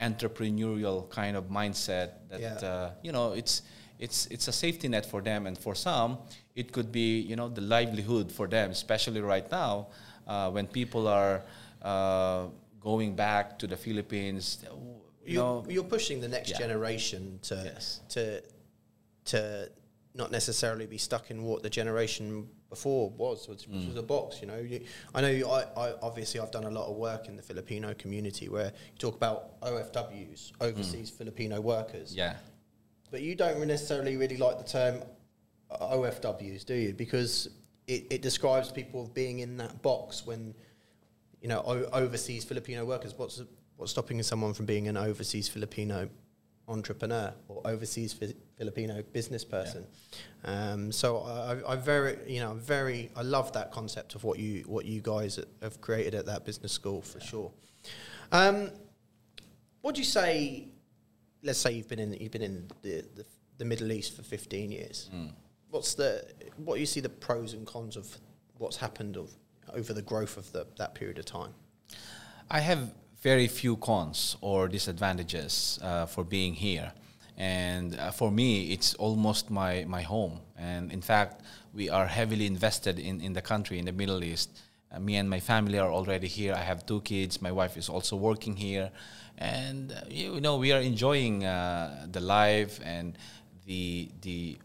entrepreneurial 0.00 1.08
kind 1.10 1.36
of 1.36 1.44
mindset. 1.48 2.10
That 2.28 2.40
Yeah. 2.40 2.54
uh, 2.70 2.90
you 3.02 3.12
know, 3.12 3.32
it's 3.32 3.62
it's 3.98 4.26
it's 4.26 4.48
a 4.48 4.52
safety 4.52 4.88
net 4.88 5.06
for 5.06 5.22
them, 5.22 5.46
and 5.46 5.56
for 5.58 5.74
some, 5.74 6.18
it 6.54 6.72
could 6.72 6.90
be 6.92 7.20
you 7.20 7.36
know 7.36 7.48
the 7.48 7.62
livelihood 7.62 8.30
for 8.32 8.46
them, 8.48 8.70
especially 8.70 9.20
right 9.20 9.50
now 9.50 9.88
uh, 10.26 10.50
when 10.50 10.66
people 10.66 11.08
are 11.08 11.42
uh, 11.82 12.46
going 12.80 13.14
back 13.16 13.58
to 13.58 13.66
the 13.66 13.76
Philippines. 13.76 14.58
You 14.64 15.32
You're, 15.34 15.42
know, 15.42 15.64
you're 15.68 15.84
pushing 15.88 16.20
the 16.20 16.28
next 16.28 16.50
Yeah. 16.50 16.58
generation 16.58 17.38
to 17.42 17.54
Yes. 17.64 18.00
to 18.10 18.42
to 19.24 19.68
not 20.14 20.30
necessarily 20.30 20.86
be 20.86 20.98
stuck 20.98 21.30
in 21.30 21.42
what 21.42 21.62
the 21.62 21.70
generation 21.70 22.48
before 22.68 23.10
was, 23.10 23.48
which, 23.48 23.68
Mm. 23.68 23.86
was 23.88 23.96
a 23.96 24.02
box. 24.02 24.40
You 24.40 24.48
know, 24.48 24.58
you, 24.58 24.80
I 25.14 25.20
know. 25.20 25.28
You, 25.30 25.48
I, 25.48 25.62
I 25.76 25.94
obviously 26.02 26.40
I've 26.40 26.50
done 26.50 26.64
a 26.64 26.70
lot 26.70 26.88
of 26.88 26.96
work 26.96 27.28
in 27.28 27.36
the 27.36 27.42
Filipino 27.42 27.94
community 27.94 28.48
where 28.48 28.66
you 28.92 28.98
talk 28.98 29.14
about 29.16 29.60
OFWs, 29.60 30.52
overseas 30.60 31.10
Filipino 31.10 31.60
workers. 31.60 32.12
Mm. 32.12 32.16
yeah. 32.18 32.36
but 33.10 33.20
you 33.22 33.34
don't 33.36 33.64
necessarily 33.66 34.16
really 34.16 34.36
like 34.36 34.58
the 34.58 34.64
term 34.64 35.02
OFWs, 35.70 36.64
do 36.64 36.74
you? 36.74 36.92
Because 36.92 37.48
it, 37.86 38.06
it 38.10 38.22
describes 38.22 38.70
people 38.70 39.10
being 39.14 39.40
in 39.40 39.56
that 39.58 39.82
box 39.82 40.26
when, 40.26 40.54
you 41.40 41.48
know, 41.48 41.62
o- 41.64 41.88
overseas 41.92 42.44
Filipino 42.44 42.84
workers. 42.84 43.14
What's 43.16 43.42
what's 43.76 43.92
stopping 43.92 44.22
someone 44.22 44.54
from 44.54 44.64
being 44.66 44.88
an 44.88 44.96
overseas 44.96 45.48
Filipino 45.48 46.08
entrepreneur 46.68 47.32
or 47.48 47.62
overseas 47.64 48.12
fi- 48.12 48.34
Filipino 48.58 49.02
business 49.12 49.44
person? 49.44 49.86
Um, 50.44 50.92
so 50.92 51.18
I, 51.18 51.72
I- 51.72 51.76
very, 51.76 52.18
you 52.26 52.40
know, 52.40 52.54
very, 52.54 53.10
I 53.16 53.22
love 53.22 53.52
that 53.52 53.70
concept 53.72 54.14
of 54.14 54.24
what 54.24 54.38
you 54.38 54.62
what 54.66 54.84
you 54.84 55.00
guys 55.00 55.38
have 55.62 55.80
created 55.80 56.14
at 56.14 56.26
that 56.26 56.44
business 56.44 56.72
school 56.72 57.02
for 57.02 57.20
sure. 57.20 57.50
Um, 58.32 58.70
what 59.82 59.94
do 59.94 60.00
you 60.00 60.04
say? 60.06 60.68
Let's 61.42 61.58
say 61.60 61.72
you've 61.72 61.88
been 61.88 61.98
in 62.00 62.14
you've 62.14 62.32
been 62.32 62.42
in 62.42 62.66
the, 62.82 63.04
the, 63.14 63.24
the 63.58 63.64
Middle 63.64 63.92
East 63.92 64.16
for 64.16 64.22
15 64.22 64.72
years. 64.72 65.10
What's 65.70 65.94
the 65.94 66.24
what 66.56 66.74
do 66.74 66.80
you 66.80 66.86
see 66.86 67.00
the 67.00 67.08
pros 67.08 67.52
and 67.52 67.66
cons 67.66 67.96
of 67.96 68.08
what's 68.58 68.76
happened 68.76 69.16
of 69.16 69.30
over 69.74 69.92
the 69.92 70.02
growth 70.02 70.36
of 70.36 70.50
the, 70.52 70.66
that 70.78 70.94
period 70.94 71.18
of 71.18 71.24
time? 71.24 71.52
I 72.50 72.60
have 72.60 72.92
very 73.22 73.48
few 73.48 73.76
cons 73.76 74.36
or 74.40 74.68
disadvantages 74.68 75.78
uh, 75.82 76.06
for 76.06 76.24
being 76.24 76.54
here. 76.54 76.92
And 77.36 77.98
uh, 77.98 78.10
for 78.10 78.30
me, 78.30 78.72
it's 78.72 78.94
almost 78.94 79.50
my, 79.50 79.84
my 79.86 80.02
home. 80.02 80.40
And 80.56 80.92
in 80.92 81.02
fact, 81.02 81.42
we 81.74 81.90
are 81.90 82.06
heavily 82.06 82.46
invested 82.46 82.98
in, 82.98 83.20
in 83.20 83.32
the 83.32 83.42
country, 83.42 83.78
in 83.78 83.84
the 83.84 83.92
Middle 83.92 84.24
East. 84.24 84.58
Uh, 84.90 85.00
me 85.00 85.16
and 85.16 85.28
my 85.28 85.40
family 85.40 85.78
are 85.78 85.90
already 85.90 86.28
here. 86.28 86.54
I 86.54 86.62
have 86.62 86.86
two 86.86 87.00
kids. 87.02 87.42
My 87.42 87.52
wife 87.52 87.76
is 87.76 87.88
also 87.88 88.16
working 88.16 88.56
here. 88.56 88.90
And, 89.38 89.92
uh, 89.92 90.00
you 90.08 90.40
know, 90.40 90.56
we 90.56 90.72
are 90.72 90.80
enjoying 90.80 91.44
uh, 91.44 92.06
the 92.10 92.20
life 92.20 92.80
and 92.82 93.18
the, 93.66 94.08
the 94.22 94.56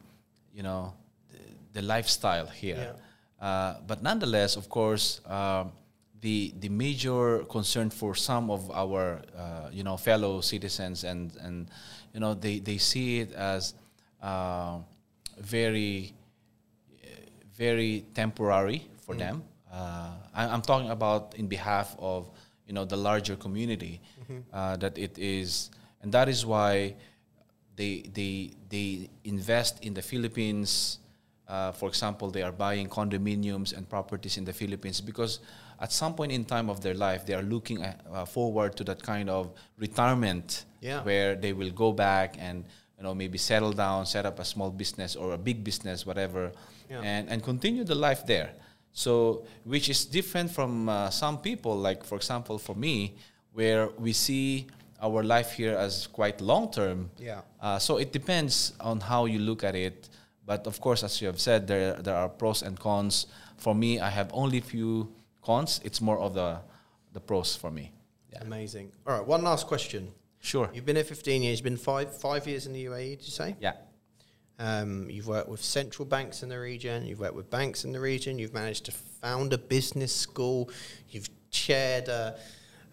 you 0.53 0.63
know, 0.63 0.93
the, 1.29 1.81
the 1.81 1.81
lifestyle 1.81 2.47
here. 2.47 2.95
Uh, 3.41 3.75
but 3.87 4.03
nonetheless, 4.03 4.55
of 4.55 4.69
course, 4.69 5.19
um, 5.25 5.71
the 6.21 6.53
the 6.59 6.69
major 6.69 7.39
concern 7.49 7.89
for 7.89 8.15
some 8.15 8.49
of 8.51 8.69
our 8.71 9.21
uh, 9.37 9.69
you 9.71 9.83
know 9.83 9.97
fellow 9.97 10.41
citizens 10.41 11.03
and 11.03 11.35
and 11.41 11.69
you 12.13 12.19
know 12.19 12.33
they, 12.33 12.59
they 12.59 12.77
see 12.77 13.19
it 13.19 13.31
as 13.33 13.73
uh, 14.21 14.77
very 15.39 16.13
very 17.57 18.05
temporary 18.13 18.87
for 19.05 19.13
them. 19.15 19.43
Uh, 19.71 20.11
I, 20.33 20.47
I'm 20.47 20.61
talking 20.61 20.89
about 20.89 21.35
in 21.35 21.47
behalf 21.47 21.95
of 21.99 22.29
you 22.67 22.73
know 22.73 22.85
the 22.85 22.97
larger 22.97 23.35
community 23.35 24.01
uh, 24.53 24.77
that 24.77 24.97
it 24.97 25.17
is, 25.17 25.69
and 26.01 26.11
that 26.11 26.27
is 26.29 26.45
why 26.45 26.95
they 27.75 28.03
they 28.13 28.51
they 28.69 29.09
invest 29.23 29.83
in 29.83 29.93
the 29.93 30.01
Philippines. 30.01 30.99
Uh, 31.51 31.71
for 31.73 31.89
example, 31.89 32.31
they 32.31 32.41
are 32.43 32.53
buying 32.53 32.87
condominiums 32.87 33.75
and 33.75 33.83
properties 33.89 34.37
in 34.37 34.45
the 34.45 34.53
Philippines 34.53 35.01
because 35.01 35.39
at 35.81 35.91
some 35.91 36.13
point 36.15 36.31
in 36.31 36.45
time 36.45 36.69
of 36.69 36.79
their 36.79 36.93
life, 36.93 37.25
they 37.25 37.33
are 37.33 37.41
looking 37.43 37.83
uh, 37.83 37.93
uh, 38.13 38.23
forward 38.25 38.73
to 38.77 38.83
that 38.85 39.03
kind 39.03 39.29
of 39.29 39.51
retirement 39.77 40.63
Yeah. 40.79 41.03
where 41.03 41.35
they 41.35 41.51
will 41.53 41.71
go 41.71 41.91
back 41.91 42.35
and 42.39 42.63
you 42.97 43.03
know 43.03 43.13
maybe 43.13 43.37
settle 43.37 43.73
down, 43.73 44.05
set 44.05 44.25
up 44.25 44.39
a 44.39 44.45
small 44.45 44.69
business 44.71 45.15
or 45.17 45.33
a 45.33 45.37
big 45.37 45.61
business, 45.63 46.05
whatever, 46.05 46.51
Yeah. 46.89 47.01
and 47.03 47.29
and 47.29 47.43
continue 47.43 47.83
the 47.83 47.95
life 48.07 48.23
there. 48.25 48.49
So, 48.93 49.43
which 49.65 49.89
is 49.89 50.05
different 50.05 50.51
from 50.51 50.87
uh, 50.89 51.09
some 51.09 51.37
people, 51.37 51.75
like 51.89 52.03
for 52.05 52.15
example, 52.15 52.57
for 52.59 52.75
me, 52.75 52.95
where 53.53 53.89
we 53.99 54.13
see 54.13 54.67
our 55.01 55.23
life 55.23 55.51
here 55.59 55.75
as 55.75 56.07
quite 56.07 56.39
long 56.41 56.71
term. 56.71 57.09
Yeah. 57.19 57.41
Uh, 57.61 57.79
so 57.79 57.97
it 57.99 58.11
depends 58.13 58.73
on 58.79 58.99
how 59.01 59.25
you 59.27 59.39
look 59.39 59.63
at 59.63 59.75
it. 59.75 60.09
But 60.51 60.67
of 60.67 60.81
course, 60.81 61.01
as 61.01 61.21
you 61.21 61.27
have 61.27 61.39
said, 61.39 61.65
there 61.65 61.93
there 61.93 62.17
are 62.17 62.27
pros 62.27 62.61
and 62.61 62.77
cons. 62.77 63.27
For 63.55 63.73
me, 63.73 64.01
I 64.01 64.09
have 64.09 64.29
only 64.33 64.59
few 64.59 65.07
cons. 65.41 65.79
It's 65.85 66.01
more 66.01 66.19
of 66.19 66.33
the 66.33 66.59
the 67.13 67.21
pros 67.21 67.55
for 67.55 67.71
me. 67.71 67.93
Yeah. 68.33 68.41
Amazing. 68.41 68.91
All 69.07 69.17
right, 69.17 69.25
one 69.25 69.43
last 69.43 69.65
question. 69.67 70.11
Sure. 70.41 70.69
You've 70.73 70.85
been 70.85 70.97
here 70.97 71.05
15 71.05 71.41
years. 71.43 71.59
You've 71.59 71.63
been 71.63 71.77
five 71.77 72.09
five 72.17 72.47
years 72.47 72.65
in 72.67 72.73
the 72.73 72.83
UAE. 72.83 73.19
Did 73.19 73.25
you 73.27 73.31
say? 73.31 73.55
Yeah. 73.61 73.75
Um, 74.59 75.09
you've 75.09 75.27
worked 75.27 75.47
with 75.47 75.63
central 75.63 76.05
banks 76.05 76.43
in 76.43 76.49
the 76.49 76.59
region. 76.59 77.05
You've 77.05 77.21
worked 77.21 77.39
with 77.41 77.49
banks 77.49 77.85
in 77.85 77.93
the 77.93 78.01
region. 78.01 78.37
You've 78.37 78.53
managed 78.53 78.83
to 78.87 78.91
found 78.91 79.53
a 79.53 79.57
business 79.57 80.13
school. 80.13 80.69
You've 81.11 81.29
chaired 81.49 82.09
a, 82.09 82.35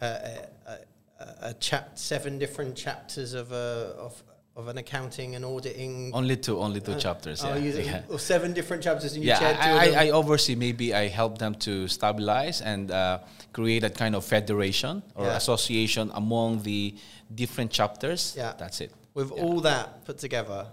a, 0.01 0.07
a, 0.07 0.79
a, 1.25 1.35
a 1.51 1.55
chap, 1.55 1.99
seven 1.99 2.38
different 2.38 2.77
chapters 2.77 3.35
of 3.35 3.51
a 3.51 3.97
of, 3.99 4.23
of 4.59 4.66
an 4.66 4.77
accounting 4.77 5.37
and 5.37 5.44
auditing. 5.44 6.11
Only 6.12 6.37
two, 6.37 6.59
only 6.59 6.81
two 6.81 6.97
chapters. 6.97 7.44
Oh, 7.44 7.55
Yeah. 7.55 7.81
yeah. 7.81 8.03
or 8.11 8.18
seven 8.18 8.53
different 8.53 8.83
chapters, 8.83 9.14
and 9.14 9.23
you 9.23 9.29
yeah, 9.29 9.57
I. 9.61 9.90
I, 9.94 10.07
I 10.07 10.11
oversee. 10.11 10.57
Maybe 10.57 10.92
I 10.92 11.07
help 11.07 11.38
them 11.38 11.55
to 11.66 11.87
stabilize 11.87 12.61
and 12.61 12.90
uh, 12.90 13.21
create 13.53 13.85
a 13.85 13.90
kind 13.90 14.16
of 14.16 14.25
federation 14.25 15.03
or 15.14 15.27
Yeah. 15.27 15.37
association 15.37 16.11
among 16.12 16.62
the 16.62 16.97
different 17.33 17.71
chapters. 17.71 18.35
Yeah. 18.37 18.53
that's 18.59 18.81
it. 18.81 18.90
With 19.14 19.31
Yeah. 19.31 19.42
all 19.44 19.61
that 19.61 20.05
put 20.05 20.18
together, 20.18 20.66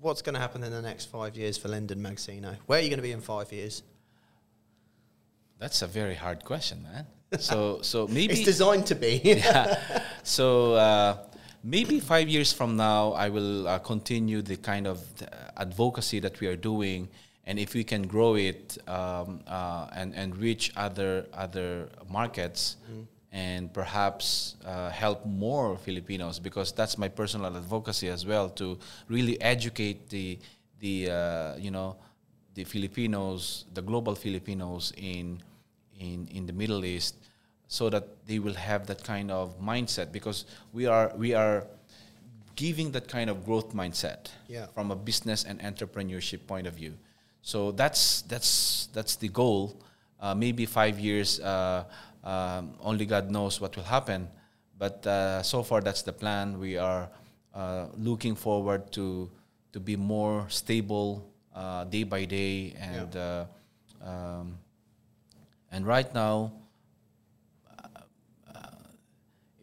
what's 0.00 0.20
going 0.22 0.34
to 0.34 0.40
happen 0.40 0.64
in 0.64 0.72
the 0.72 0.82
next 0.82 1.04
five 1.06 1.36
years 1.36 1.56
for 1.56 1.68
Lyndon 1.68 2.00
Magsino? 2.00 2.56
Where 2.66 2.80
are 2.80 2.82
you 2.82 2.88
going 2.88 2.98
to 3.04 3.08
be 3.10 3.12
in 3.12 3.20
five 3.20 3.52
years? 3.52 3.82
That's 5.60 5.82
a 5.82 5.86
very 5.86 6.16
hard 6.16 6.44
question, 6.44 6.82
man. 6.82 7.06
So, 7.38 7.80
so 7.82 8.06
maybe 8.08 8.34
It's 8.34 8.44
designed 8.44 8.86
to 8.86 8.94
be. 8.94 9.20
yeah. 9.24 10.02
So 10.24 10.74
uh, 10.74 11.16
maybe 11.64 11.98
five 11.98 12.28
years 12.28 12.52
from 12.52 12.76
now, 12.76 13.12
I 13.12 13.30
will 13.30 13.66
uh, 13.66 13.78
continue 13.78 14.42
the 14.42 14.56
kind 14.56 14.86
of 14.86 15.00
uh, 15.22 15.26
advocacy 15.56 16.20
that 16.20 16.38
we 16.40 16.46
are 16.46 16.56
doing, 16.56 17.08
and 17.46 17.58
if 17.58 17.74
we 17.74 17.82
can 17.82 18.06
grow 18.06 18.36
it 18.36 18.78
um, 18.86 19.40
uh, 19.46 19.88
and 19.92 20.14
and 20.14 20.36
reach 20.36 20.72
other 20.76 21.26
other 21.32 21.88
markets, 22.08 22.76
and 23.32 23.72
perhaps 23.72 24.54
uh, 24.64 24.90
help 24.90 25.26
more 25.26 25.76
Filipinos 25.76 26.38
because 26.38 26.72
that's 26.72 26.96
my 26.96 27.08
personal 27.08 27.56
advocacy 27.56 28.08
as 28.08 28.24
well 28.24 28.48
to 28.50 28.78
really 29.08 29.40
educate 29.40 30.08
the 30.10 30.38
the 30.80 31.10
uh, 31.10 31.56
you 31.56 31.70
know 31.70 31.96
the 32.54 32.64
Filipinos, 32.64 33.64
the 33.74 33.82
global 33.82 34.14
Filipinos 34.14 34.92
in 34.96 35.42
in 35.98 36.28
in 36.28 36.46
the 36.46 36.52
Middle 36.52 36.84
East, 36.84 37.16
so 37.68 37.90
that 37.90 38.04
they 38.26 38.38
will 38.38 38.54
have 38.54 38.86
that 38.86 39.02
kind 39.04 39.30
of 39.30 39.58
mindset 39.60 40.12
because 40.12 40.44
we 40.72 40.86
are 40.86 41.12
we 41.16 41.34
are 41.34 41.66
giving 42.56 42.92
that 42.92 43.08
kind 43.08 43.28
of 43.30 43.44
growth 43.44 43.74
mindset 43.74 44.30
Yeah. 44.48 44.66
from 44.74 44.90
a 44.90 44.96
business 44.96 45.44
and 45.44 45.60
entrepreneurship 45.60 46.46
point 46.46 46.66
of 46.66 46.74
view. 46.74 46.94
So 47.42 47.72
that's 47.72 48.22
that's 48.22 48.88
that's 48.92 49.16
the 49.16 49.28
goal. 49.28 49.82
Uh, 50.20 50.34
maybe 50.34 50.64
five 50.66 50.98
years, 50.98 51.40
uh, 51.40 51.84
um, 52.22 52.74
only 52.80 53.04
God 53.06 53.30
knows 53.30 53.60
what 53.60 53.76
will 53.76 53.84
happen. 53.84 54.28
But 54.78 55.06
uh, 55.06 55.42
so 55.42 55.62
far, 55.62 55.80
that's 55.80 56.02
the 56.02 56.12
plan. 56.12 56.58
We 56.58 56.78
are 56.78 57.08
uh, 57.54 57.86
looking 57.98 58.34
forward 58.36 58.90
to 58.92 59.30
to 59.72 59.80
be 59.80 59.96
more 59.96 60.46
stable 60.48 61.26
uh, 61.54 61.84
day 61.84 62.04
by 62.04 62.24
day, 62.24 62.74
and 62.80 63.16
uh, 63.16 63.44
um, 64.02 64.58
and 65.70 65.86
right 65.86 66.12
now, 66.14 66.52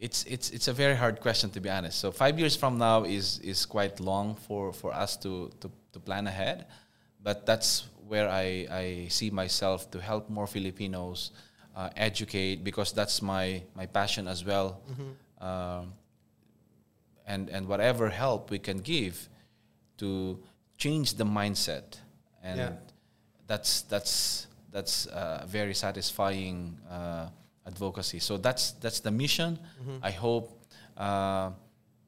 it's 0.02 0.24
it's 0.24 0.50
it's 0.50 0.68
a 0.68 0.72
very 0.72 0.96
hard 0.96 1.20
question 1.20 1.50
to 1.50 1.60
be 1.60 1.70
honest. 1.70 1.98
So 2.00 2.10
five 2.12 2.38
years 2.38 2.56
from 2.56 2.76
now 2.78 3.04
is 3.04 3.38
is 3.42 3.66
quite 3.66 4.00
long 4.00 4.34
for 4.46 4.72
for 4.72 4.92
us 4.92 5.16
to 5.18 5.50
to, 5.60 5.70
to 5.92 6.00
plan 6.00 6.26
ahead, 6.26 6.66
but 7.22 7.46
that's 7.46 7.84
where 8.08 8.28
I 8.28 8.66
I 8.82 9.08
see 9.08 9.30
myself 9.30 9.90
to 9.90 9.98
help 10.00 10.28
more 10.28 10.46
Filipinos 10.46 11.30
uh, 11.76 11.88
educate 11.96 12.64
because 12.64 12.92
that's 12.92 13.22
my 13.22 13.62
my 13.76 13.86
passion 13.86 14.28
as 14.28 14.44
well. 14.44 14.80
Um, 15.40 15.92
and 17.26 17.48
and 17.50 17.68
whatever 17.68 18.10
help 18.10 18.50
we 18.50 18.58
can 18.58 18.78
give 18.82 19.28
to 19.98 20.38
change 20.76 21.14
the 21.14 21.24
mindset 21.24 22.00
and 22.42 22.58
Yeah. 22.58 22.72
that's 23.46 23.82
that's 23.88 24.46
that's 24.72 25.06
uh, 25.06 25.44
very 25.46 25.74
satisfying 25.74 26.76
uh, 26.90 27.28
advocacy. 27.66 28.18
So 28.18 28.36
that's 28.36 28.72
that's 28.72 29.00
the 29.00 29.10
mission. 29.10 29.58
I 30.02 30.10
hope 30.10 30.46
uh, 30.96 31.50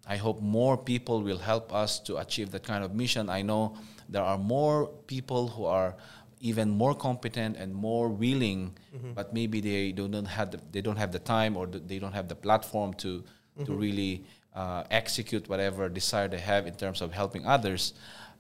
i 0.06 0.16
hope 0.16 0.42
more 0.42 0.76
people 0.76 1.22
will 1.22 1.38
help 1.38 1.72
us 1.72 1.98
to 2.00 2.18
achieve 2.18 2.50
that 2.50 2.62
kind 2.62 2.84
of 2.84 2.94
mission. 2.94 3.28
I 3.30 3.42
know 3.42 3.76
there 4.08 4.22
are 4.22 4.36
more 4.38 4.86
people 5.06 5.48
who 5.48 5.64
are 5.64 5.94
even 6.40 6.68
more 6.68 6.94
competent 6.94 7.56
and 7.56 7.74
more 7.74 8.08
willing 8.10 8.76
but 9.14 9.32
maybe 9.32 9.60
they 9.62 9.92
don't 9.92 10.26
have 10.26 10.50
the, 10.50 10.60
they 10.72 10.82
don't 10.82 10.98
have 10.98 11.10
the 11.10 11.18
time 11.18 11.56
or 11.56 11.66
they 11.66 11.98
don't 11.98 12.12
have 12.12 12.28
the 12.28 12.34
platform 12.34 12.92
to 12.94 13.24
to 13.64 13.72
really 13.72 14.24
uh, 14.54 14.82
execute 14.90 15.48
whatever 15.48 15.88
desire 15.88 16.28
they 16.28 16.38
have 16.40 16.66
in 16.66 16.74
terms 16.74 17.00
of 17.00 17.12
helping 17.12 17.46
others. 17.46 17.94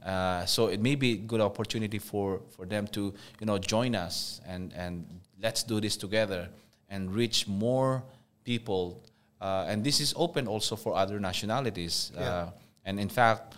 Uh, 0.04 0.44
so 0.44 0.66
it 0.66 0.80
may 0.80 0.94
be 0.96 1.12
a 1.12 1.16
good 1.16 1.40
opportunity 1.40 1.98
for, 1.98 2.40
for 2.54 2.66
them 2.66 2.86
to 2.88 3.14
you 3.40 3.46
know 3.46 3.56
join 3.58 3.94
us 3.94 4.40
and, 4.46 4.72
and 4.74 5.06
let's 5.42 5.62
do 5.62 5.80
this 5.80 5.96
together 5.96 6.48
and 6.88 7.14
reach 7.14 7.46
more 7.48 8.02
people. 8.44 9.02
Uh, 9.40 9.66
and 9.68 9.84
this 9.84 10.00
is 10.00 10.14
open 10.16 10.46
also 10.46 10.76
for 10.76 10.96
other 10.96 11.18
nationalities. 11.20 12.12
Yeah. 12.14 12.20
Uh, 12.20 12.50
and 12.84 13.00
in 13.00 13.08
fact, 13.08 13.54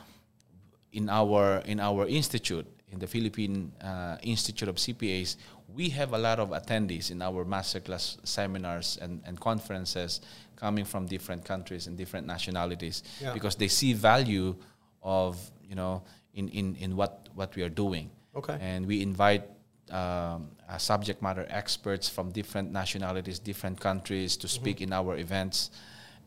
in 0.92 1.08
our 1.08 1.58
in 1.66 1.80
our 1.80 2.06
institute, 2.06 2.66
in 2.90 2.98
the 2.98 3.06
Philippine 3.06 3.72
uh, 3.82 4.16
Institute 4.22 4.68
of 4.68 4.76
CPAs, 4.76 5.36
we 5.74 5.88
have 5.90 6.12
a 6.14 6.18
lot 6.18 6.38
of 6.38 6.50
attendees 6.50 7.10
in 7.10 7.20
our 7.20 7.44
masterclass 7.44 8.16
seminars 8.26 8.98
and, 9.02 9.22
and 9.26 9.38
conferences 9.38 10.20
coming 10.54 10.84
from 10.84 11.06
different 11.06 11.44
countries 11.44 11.86
and 11.86 11.98
different 11.98 12.26
nationalities 12.26 13.02
Yeah. 13.20 13.34
because 13.34 13.56
they 13.56 13.68
see 13.68 13.92
value 13.92 14.54
of 15.02 15.36
you 15.62 15.74
know 15.74 16.02
in, 16.34 16.48
in, 16.48 16.76
in 16.76 16.96
what, 16.96 17.28
what 17.34 17.54
we 17.56 17.62
are 17.62 17.68
doing. 17.68 18.10
Okay. 18.34 18.56
And 18.60 18.86
we 18.86 19.02
invite 19.02 19.44
um, 19.90 20.48
uh, 20.68 20.78
subject 20.78 21.22
matter 21.22 21.46
experts 21.48 22.08
from 22.08 22.30
different 22.32 22.72
nationalities, 22.72 23.38
different 23.38 23.78
countries 23.80 24.36
to 24.38 24.48
speak 24.48 24.80
in 24.80 24.92
our 24.92 25.16
events, 25.16 25.70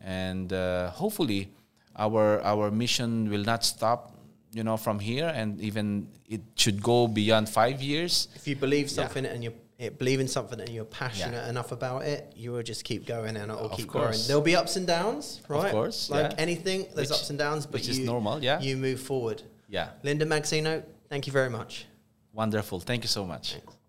and 0.02 0.52
uh, 0.52 0.90
hopefully, 0.90 1.50
our 1.96 2.40
our 2.42 2.70
mission 2.70 3.28
will 3.30 3.44
not 3.44 3.64
stop. 3.64 4.16
You 4.52 4.64
know, 4.64 4.76
from 4.76 4.98
here, 4.98 5.30
and 5.32 5.60
even 5.60 6.08
it 6.26 6.40
should 6.56 6.82
go 6.82 7.06
beyond 7.06 7.48
five 7.48 7.80
years. 7.80 8.26
If 8.34 8.48
you 8.48 8.56
believe 8.56 8.86
Yeah. 8.90 8.94
something 9.06 9.24
and 9.24 9.44
you 9.44 9.52
believe 9.96 10.18
in 10.18 10.26
something 10.26 10.58
and 10.58 10.68
you're 10.70 10.84
passionate 10.90 11.48
enough 11.48 11.70
about 11.70 12.02
it, 12.02 12.32
you 12.34 12.50
will 12.50 12.64
just 12.64 12.82
keep 12.82 13.06
going 13.06 13.36
and 13.36 13.48
it'll 13.52 13.66
Of 13.70 13.76
keep 13.76 13.86
growing. 13.86 14.18
There'll 14.26 14.42
be 14.42 14.56
ups 14.56 14.74
and 14.74 14.88
downs, 14.88 15.40
right? 15.48 15.66
Of 15.66 15.70
course, 15.70 16.10
Like 16.10 16.32
yeah. 16.32 16.42
anything, 16.46 16.78
there's 16.96 17.10
Which- 17.10 17.18
ups 17.20 17.30
and 17.30 17.38
downs, 17.38 17.64
but 17.64 17.74
which 17.74 17.88
is 17.88 18.00
normal, 18.00 18.42
yeah. 18.42 18.58
You 18.60 18.76
move 18.76 19.00
forward. 19.00 19.42
Yeah, 19.68 19.90
Lyndon 20.02 20.28
Magsino, 20.28 20.82
thank 21.08 21.28
you 21.28 21.32
very 21.32 21.48
much. 21.48 21.86
Wonderful. 22.32 22.80
Thank 22.80 23.04
you 23.04 23.08
so 23.08 23.24
much. 23.24 23.52
Thanks. 23.54 23.79